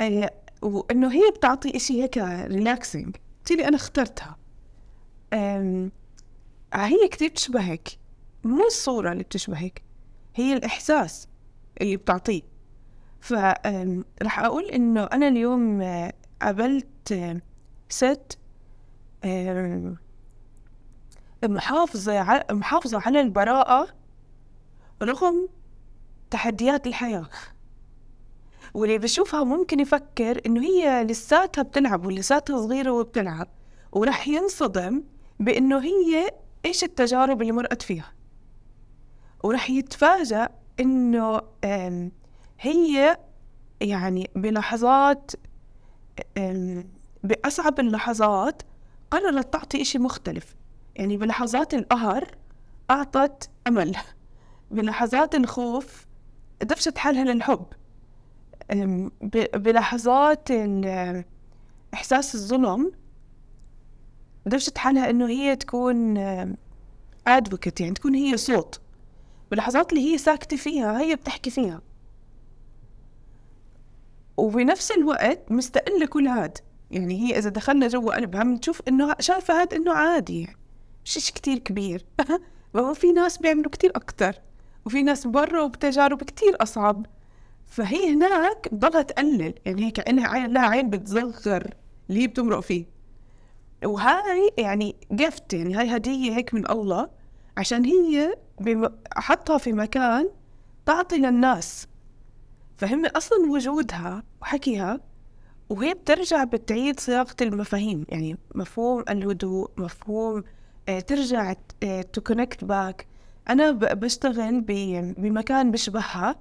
آه، 0.00 0.30
وإنه 0.62 1.12
هي 1.12 1.30
بتعطي 1.36 1.76
إشي 1.76 2.02
هيك 2.02 2.18
relaxing 2.18 3.16
قلت 3.44 3.52
لي 3.52 3.68
أنا 3.68 3.76
اخترتها. 3.76 4.36
آه، 5.32 5.90
هي 6.74 7.08
كتير 7.08 7.28
بتشبهك 7.28 7.88
مو 8.44 8.66
الصورة 8.66 9.12
اللي 9.12 9.22
بتشبهك 9.22 9.82
هي 10.34 10.52
الإحساس 10.52 11.28
اللي 11.80 11.96
بتعطيه. 11.96 12.42
فرح 13.20 14.38
أقول 14.38 14.64
إنه 14.64 15.04
أنا 15.04 15.28
اليوم 15.28 15.80
آه، 15.82 16.12
قابلت 16.42 17.42
ست 17.88 18.38
محافظة 21.44 22.44
محافظة 22.50 23.02
على 23.06 23.20
البراءة 23.20 23.88
رغم 25.02 25.48
تحديات 26.30 26.86
الحياة. 26.86 27.28
واللي 28.74 28.98
بشوفها 28.98 29.44
ممكن 29.44 29.80
يفكر 29.80 30.40
إنه 30.46 30.62
هي 30.62 31.04
لساتها 31.04 31.62
بتلعب 31.62 32.06
ولساتها 32.06 32.60
صغيرة 32.60 32.90
وبتلعب 32.90 33.48
ورح 33.92 34.28
ينصدم 34.28 35.02
بإنه 35.40 35.78
هي 35.78 36.30
إيش 36.64 36.84
التجارب 36.84 37.42
اللي 37.42 37.52
مرقت 37.52 37.82
فيها. 37.82 38.12
ورح 39.44 39.70
يتفاجأ 39.70 40.48
إنه 40.80 41.40
هي 42.60 43.18
يعني 43.80 44.30
بلحظات 44.36 45.30
بأصعب 47.24 47.80
اللحظات 47.80 48.62
قررت 49.10 49.52
تعطي 49.52 49.82
إشي 49.82 49.98
مختلف. 49.98 50.54
يعني 50.96 51.16
بلحظات 51.16 51.74
القهر 51.74 52.36
أعطت 52.90 53.50
أمل. 53.66 53.96
بلحظات 54.70 55.34
الخوف 55.34 56.06
دفشت 56.62 56.98
حالها 56.98 57.24
للحب. 57.24 57.66
بلحظات 59.54 60.48
إحساس 61.94 62.34
الظلم 62.34 62.92
دفشت 64.46 64.78
حالها 64.78 65.10
إنه 65.10 65.28
هي 65.28 65.56
تكون 65.56 66.18
ادفوكت 67.26 67.80
يعني 67.80 67.94
تكون 67.94 68.14
هي 68.14 68.36
صوت. 68.36 68.80
باللحظات 69.50 69.92
اللي 69.92 70.12
هي 70.12 70.18
ساكتة 70.18 70.56
فيها 70.56 71.00
هي 71.00 71.16
بتحكي 71.16 71.50
فيها. 71.50 71.80
وبنفس 74.36 74.90
الوقت 74.90 75.52
مستقلة 75.52 76.06
كل 76.06 76.26
هاد. 76.26 76.58
يعني 76.90 77.20
هي 77.20 77.38
إذا 77.38 77.50
دخلنا 77.50 77.88
جوا 77.88 78.14
قلبها 78.16 78.42
بنشوف 78.42 78.82
إنه 78.88 79.14
شايفة 79.20 79.60
هاد 79.60 79.74
إنه 79.74 79.92
عادي. 79.92 80.48
مش 81.04 81.16
إشي 81.16 81.32
كتير 81.32 81.58
كبير. 81.58 82.04
ما 82.74 82.92
في 82.92 83.12
ناس 83.12 83.38
بيعملوا 83.38 83.70
كتير 83.70 83.92
أكتر. 83.96 84.34
وفي 84.86 85.02
ناس 85.02 85.26
برا 85.26 85.66
بتجارب 85.66 86.22
كتير 86.22 86.56
أصعب. 86.62 87.06
فهي 87.66 88.14
هناك 88.14 88.68
بضلها 88.72 89.02
تقلل 89.02 89.54
يعني 89.64 89.86
هي 89.86 89.90
كأنها 89.90 90.28
عين 90.28 90.52
لها 90.52 90.62
عين 90.68 90.90
بتصغر 90.90 91.74
اللي 92.10 92.22
هي 92.22 92.26
بتمرق 92.26 92.60
فيه. 92.60 92.86
وهاي 93.84 94.50
يعني 94.58 94.96
gift 95.12 95.52
يعني 95.54 95.74
هاي 95.74 95.96
هدية 95.96 96.36
هيك 96.36 96.54
من 96.54 96.70
الله 96.70 97.10
عشان 97.56 97.84
هي 97.84 98.36
حطها 99.16 99.58
في 99.58 99.72
مكان 99.72 100.28
تعطي 100.86 101.16
للناس. 101.16 101.86
فهم 102.76 103.06
أصلا 103.06 103.38
وجودها 103.50 104.22
وحكيها 104.42 105.00
وهي 105.68 105.94
بترجع 105.94 106.44
بتعيد 106.44 107.00
صياغة 107.00 107.36
المفاهيم 107.42 108.04
يعني 108.08 108.38
مفهوم 108.54 109.04
الهدوء 109.08 109.70
مفهوم 109.76 110.44
آه 110.88 111.00
ترجع 111.00 111.54
to 112.12 112.20
connect 112.20 112.64
back 112.64 113.06
أنا 113.48 113.70
بشتغل 113.70 114.60
بمكان 115.18 115.70
بشبهها. 115.70 116.36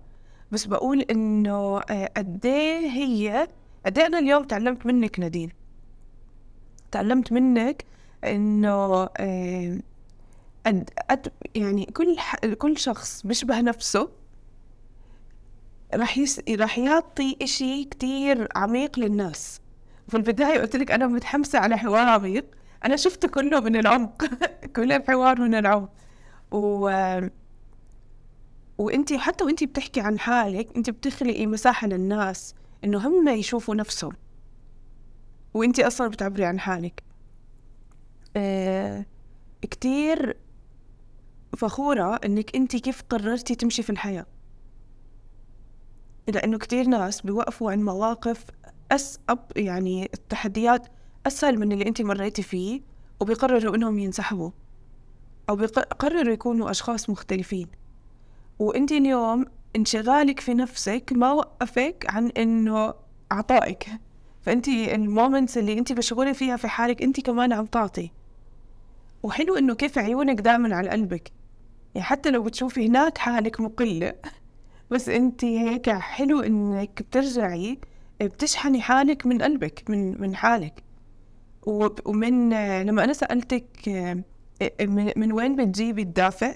بس 0.53 0.65
بقول 0.65 1.01
إنه 1.01 1.79
آه، 1.89 2.11
قد 2.17 2.45
إيه 2.45 2.89
هي 2.89 3.47
قد 3.85 3.97
إيه 3.97 4.05
أنا 4.05 4.19
اليوم 4.19 4.43
تعلمت 4.43 4.85
منك 4.85 5.19
نادين؟ 5.19 5.49
تعلمت 6.91 7.31
منك 7.31 7.85
إنه 8.23 9.09
آه، 9.17 9.79
قد 11.09 11.31
يعني 11.55 11.85
كل 11.85 12.17
كل 12.57 12.77
شخص 12.77 13.25
بيشبه 13.25 13.61
نفسه 13.61 14.09
راح 15.93 16.17
يس... 16.17 16.41
راح 16.49 16.77
يعطي 16.79 17.37
إشي 17.41 17.83
كتير 17.83 18.47
عميق 18.55 18.99
للناس. 18.99 19.61
في 20.07 20.17
البداية 20.17 20.59
قلت 20.61 20.75
لك 20.75 20.91
أنا 20.91 21.07
متحمسة 21.07 21.59
على 21.59 21.77
حوار 21.77 22.07
عميق. 22.07 22.45
أنا 22.85 22.95
شفته 22.95 23.27
كله 23.27 23.59
من 23.59 23.75
العمق 23.75 24.25
كل 24.75 24.91
الحوار 24.91 25.41
من 25.41 25.55
العمق. 25.55 25.89
و 26.51 26.89
وانت 28.78 29.13
حتى 29.13 29.43
وانت 29.43 29.63
بتحكي 29.63 30.01
عن 30.01 30.19
حالك 30.19 30.76
انت 30.78 30.89
بتخلقي 30.89 31.45
مساحة 31.47 31.88
للناس 31.88 32.55
إنه 32.84 33.07
هم 33.07 33.30
يشوفوا 33.30 33.76
نفسهم. 33.76 34.13
وانت 35.53 35.80
أصلا 35.80 36.07
بتعبري 36.07 36.45
عن 36.45 36.59
حالك. 36.59 37.03
آه 38.36 39.05
كتير 39.61 40.38
فخورة 41.57 42.19
إنك 42.26 42.55
انت 42.55 42.76
كيف 42.76 43.03
قررتي 43.09 43.55
تمشي 43.55 43.84
في 43.84 43.89
الحياة. 43.89 44.26
لأنه 46.28 46.57
كتير 46.57 46.88
ناس 46.88 47.21
بيوقفوا 47.21 47.71
عن 47.71 47.84
مواقف 47.84 48.45
أصعب 48.91 49.51
يعني 49.55 50.09
التحديات 50.13 50.88
أسهل 51.28 51.59
من 51.59 51.71
اللي 51.71 51.88
أنت 51.88 52.01
مريتي 52.01 52.43
فيه 52.43 52.82
وبيقرروا 53.19 53.76
إنهم 53.76 53.99
ينسحبوا. 53.99 54.51
أو 55.49 55.55
بيقرروا 55.55 56.34
يكونوا 56.34 56.71
أشخاص 56.71 57.09
مختلفين. 57.09 57.67
وأنت 58.59 58.91
اليوم 58.91 59.45
انشغالك 59.75 60.39
في 60.39 60.53
نفسك 60.53 61.13
ما 61.15 61.31
وقفك 61.31 62.05
عن 62.09 62.27
إنه 62.27 62.93
عطائك 63.31 63.87
فأنت 64.41 64.67
المومنتس 64.67 65.57
اللي 65.57 65.79
أنت 65.79 65.91
مشغولة 65.91 66.33
فيها 66.33 66.57
في 66.57 66.67
حالك 66.67 67.01
أنت 67.01 67.19
كمان 67.19 67.53
عم 67.53 67.65
تعطي. 67.65 68.11
وحلو 69.23 69.55
إنه 69.55 69.75
كيف 69.75 69.97
عيونك 69.97 70.41
دائما 70.41 70.75
على 70.75 70.89
قلبك. 70.89 71.31
يعني 71.95 72.05
حتى 72.07 72.31
لو 72.31 72.43
بتشوفي 72.43 72.87
هناك 72.87 73.17
حالك 73.17 73.59
مقلة. 73.59 74.13
بس 74.91 75.09
أنت 75.09 75.45
هيك 75.45 75.89
حلو 75.89 76.39
إنك 76.41 77.01
بترجعي 77.01 77.79
بتشحني 78.21 78.81
حالك 78.81 79.25
من 79.25 79.41
قلبك 79.41 79.83
من 79.89 80.21
من 80.21 80.35
حالك. 80.35 80.83
ومن 82.05 82.49
لما 82.83 83.03
أنا 83.03 83.13
سألتك 83.13 83.67
من, 84.81 85.11
من 85.15 85.31
وين 85.31 85.55
بتجيبي 85.55 86.01
الدافع 86.01 86.55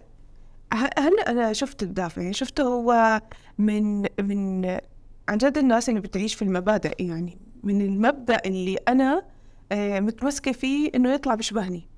هلا 0.74 1.32
أنا 1.32 1.53
شفت 1.53 1.84
الدافع 1.84 2.22
يعني 2.22 2.34
شفته 2.34 2.63
هو 2.63 3.22
من 3.57 4.01
من 4.01 4.65
عن 5.30 5.38
جد 5.38 5.57
الناس 5.57 5.89
اللي 5.89 6.01
بتعيش 6.01 6.36
في 6.36 6.41
المبادئ 6.41 7.03
يعني 7.03 7.38
من 7.63 7.82
المبدأ 7.82 8.41
اللي 8.45 8.76
أنا 8.88 9.26
آه، 9.72 9.99
متمسكة 9.99 10.51
فيه 10.51 10.91
إنه 10.95 11.13
يطلع 11.13 11.36
بيشبهني 11.36 11.89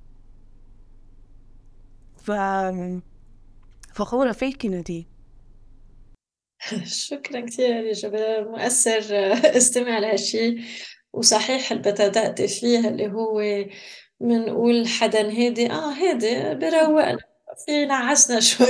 ف 2.17 2.31
فخورة 3.93 4.31
فيك 4.31 4.65
نادين. 4.65 5.05
شكرا 6.85 7.41
كثير 7.41 7.85
يا 7.85 7.93
جبل 7.93 8.51
مؤثر 8.51 8.99
استمع 9.57 9.99
لهالشي. 9.99 10.55
وصحيح 11.13 11.71
اللي 11.71 11.83
بدأت 11.91 12.41
فيه 12.41 12.87
اللي 12.87 13.07
هو 13.07 13.41
بنقول 14.19 14.87
حدا 14.87 15.21
هادي 15.21 15.71
آه 15.71 15.91
هادي 15.93 16.55
بروقنا. 16.55 17.17
في 17.65 17.85
نعسنا 17.85 18.39
شوي. 18.39 18.67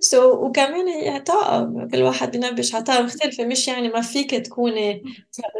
سو 0.00 0.32
so, 0.34 0.36
وكمان 0.38 0.88
هي 0.88 1.20
طاقة 1.20 1.88
كل 1.92 2.02
واحد 2.02 2.30
بينبش 2.30 2.74
على 2.74 2.84
طاقة 2.84 3.02
مختلفة. 3.02 3.44
مش 3.46 3.68
يعني 3.68 3.88
ما 3.88 4.00
فيك 4.00 4.30
تكوني 4.34 5.02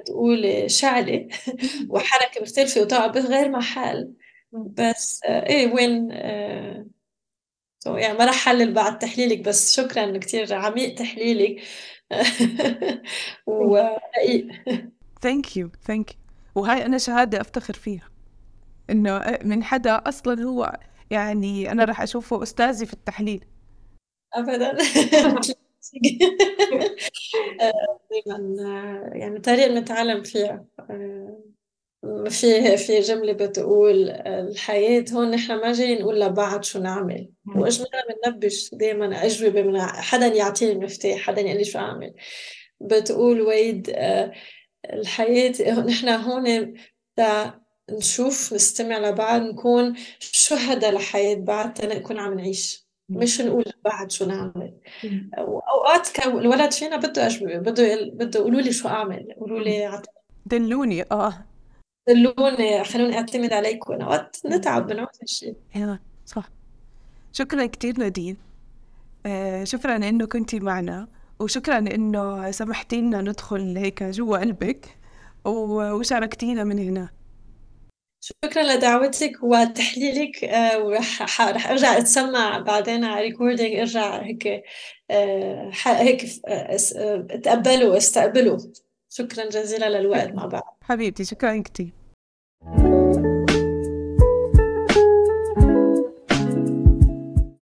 بتقولي 0.03 0.69
شعلة 0.69 1.29
وحركة 1.91 2.43
مختلفة 2.43 2.81
وطاقة 2.81 3.07
بغير 3.09 3.49
محل 3.49 4.15
بس 4.53 5.21
إيه 5.25 5.75
وين 5.75 6.09
آه 6.13 6.87
so, 7.85 7.89
يعني 7.99 8.19
ما 8.19 8.25
رح 8.25 8.35
حلل 8.45 8.75
بعد 8.75 8.99
تحليلك 8.99 9.41
بس 9.41 9.77
شكرا 9.77 10.19
كتير 10.19 10.55
عميق 10.55 10.95
تحليلك. 10.95 11.63
ورقيق 13.47 14.47
thank 15.23 15.57
you 15.57 15.71
thank 15.87 16.11
you 16.11 16.19
وهاي 16.55 16.87
أنا 16.87 16.99
شهادة 16.99 17.41
أفتخر 17.41 17.75
فيها. 17.75 18.09
إنه 18.91 19.39
من 19.45 19.65
حدا 19.65 19.93
أصلا 19.97 20.43
هو 20.45 20.79
يعني 21.11 21.73
أنا 21.73 21.85
راح 21.85 22.01
أشوفه 22.01 22.43
أستاذي 22.43 22.87
في 22.87 22.93
التحليل. 22.93 23.45
أبدا. 24.35 24.77
دائما 28.11 28.57
يعني 29.21 29.41
طريقة 29.41 29.75
نتعلم 29.75 30.23
فيها. 30.23 30.65
في 32.29 32.77
في 32.77 33.01
جملة 33.01 33.33
بتقول 33.33 34.11
الحياة 34.11 35.05
هون 35.13 35.31
نحن 35.31 35.55
ما 35.55 35.73
جايين 35.73 36.03
نقول 36.03 36.21
لبعض 36.21 36.63
شو 36.63 36.79
نعمل. 36.81 37.31
واجمالا 37.57 38.03
بننبش؟ 38.25 38.71
دائما 38.75 39.25
أجوبة 39.25 39.63
من 39.63 39.81
حدا 39.81 40.27
يعطيني 40.27 40.73
المفتاح 40.73 41.19
حدا 41.19 41.41
يقول 41.41 41.59
لي 41.59 41.65
شو 41.65 41.79
أعمل. 41.79 42.15
بتقول 42.81 43.41
ويد 43.41 43.91
الحياة 44.93 45.81
نحن 45.81 46.09
هون 46.09 46.75
نشوف 47.91 48.53
نستمع 48.53 48.99
لبعض 48.99 49.43
نكون 49.43 49.95
شهداء 50.19 50.95
لحياة 50.95 51.35
بعض 51.35 51.73
تنكون 51.73 52.19
عم 52.19 52.35
نعيش. 52.35 52.89
مش 53.09 53.41
نقول 53.41 53.65
لبعض 53.67 54.11
شو 54.11 54.25
نعمل. 54.25 54.75
واوقات 55.39 56.09
الولد 56.27 56.73
فينا 56.73 56.97
بده 56.97 57.27
أجوبة 57.27 57.59
بده 57.59 58.11
بده 58.13 58.41
يقولوا 58.41 58.61
لي 58.61 58.73
شو 58.73 58.89
أعمل. 58.89 59.35
قولوا 59.41 59.61
لي 59.61 60.03
دلوني. 60.47 61.03
آه. 61.03 61.45
دلوني 62.09 62.85
خلوني 62.85 63.17
أعتمد 63.17 63.53
عليكم. 63.53 63.93
أوقات 63.93 64.37
نتعب 64.47 64.87
بنعمل 64.87 65.09
هالشيء 65.23 65.55
صح. 66.27 66.51
شكرا 67.33 67.67
كثير 67.67 67.99
نادين. 67.99 68.37
آه 69.27 69.65
شكرا 69.65 69.97
إنه 69.97 70.27
كنتي 70.27 70.61
معنا 70.61 71.09
وشكرا 71.41 71.79
إنه 71.79 72.51
سمحتي 72.51 73.01
لنا 73.01 73.21
ندخل 73.21 73.79
هيك 73.79 74.03
جوا 74.03 74.39
قلبك 74.39 74.99
وشاركتينا 75.45 76.65
من 76.65 76.79
هنا. 76.79 77.18
شكرا 78.21 78.63
لدعوتك 78.63 79.33
وتحليلك. 79.43 80.45
آه، 80.45 80.79
ورح 80.79 81.41
رح 81.43 81.71
أرجع 81.71 81.99
أتسمع 81.99 82.59
بعدين 82.59 83.05
على 83.05 83.21
ريكوردينج 83.21 83.79
أرجع 83.79 84.23
هيك 84.23 84.63
آه، 85.11 85.71
هيك 85.87 86.25
آه، 86.49 86.77
تقبلوا 87.45 87.97
استقبلوا 87.97 88.59
شكرا 89.09 89.49
جزيلا 89.49 90.01
للوقت 90.01 90.33
مع 90.33 90.47
بعض. 90.47 90.79
حبيبتي 90.83 91.25
شكرا 91.25 91.63
كثير 91.63 91.91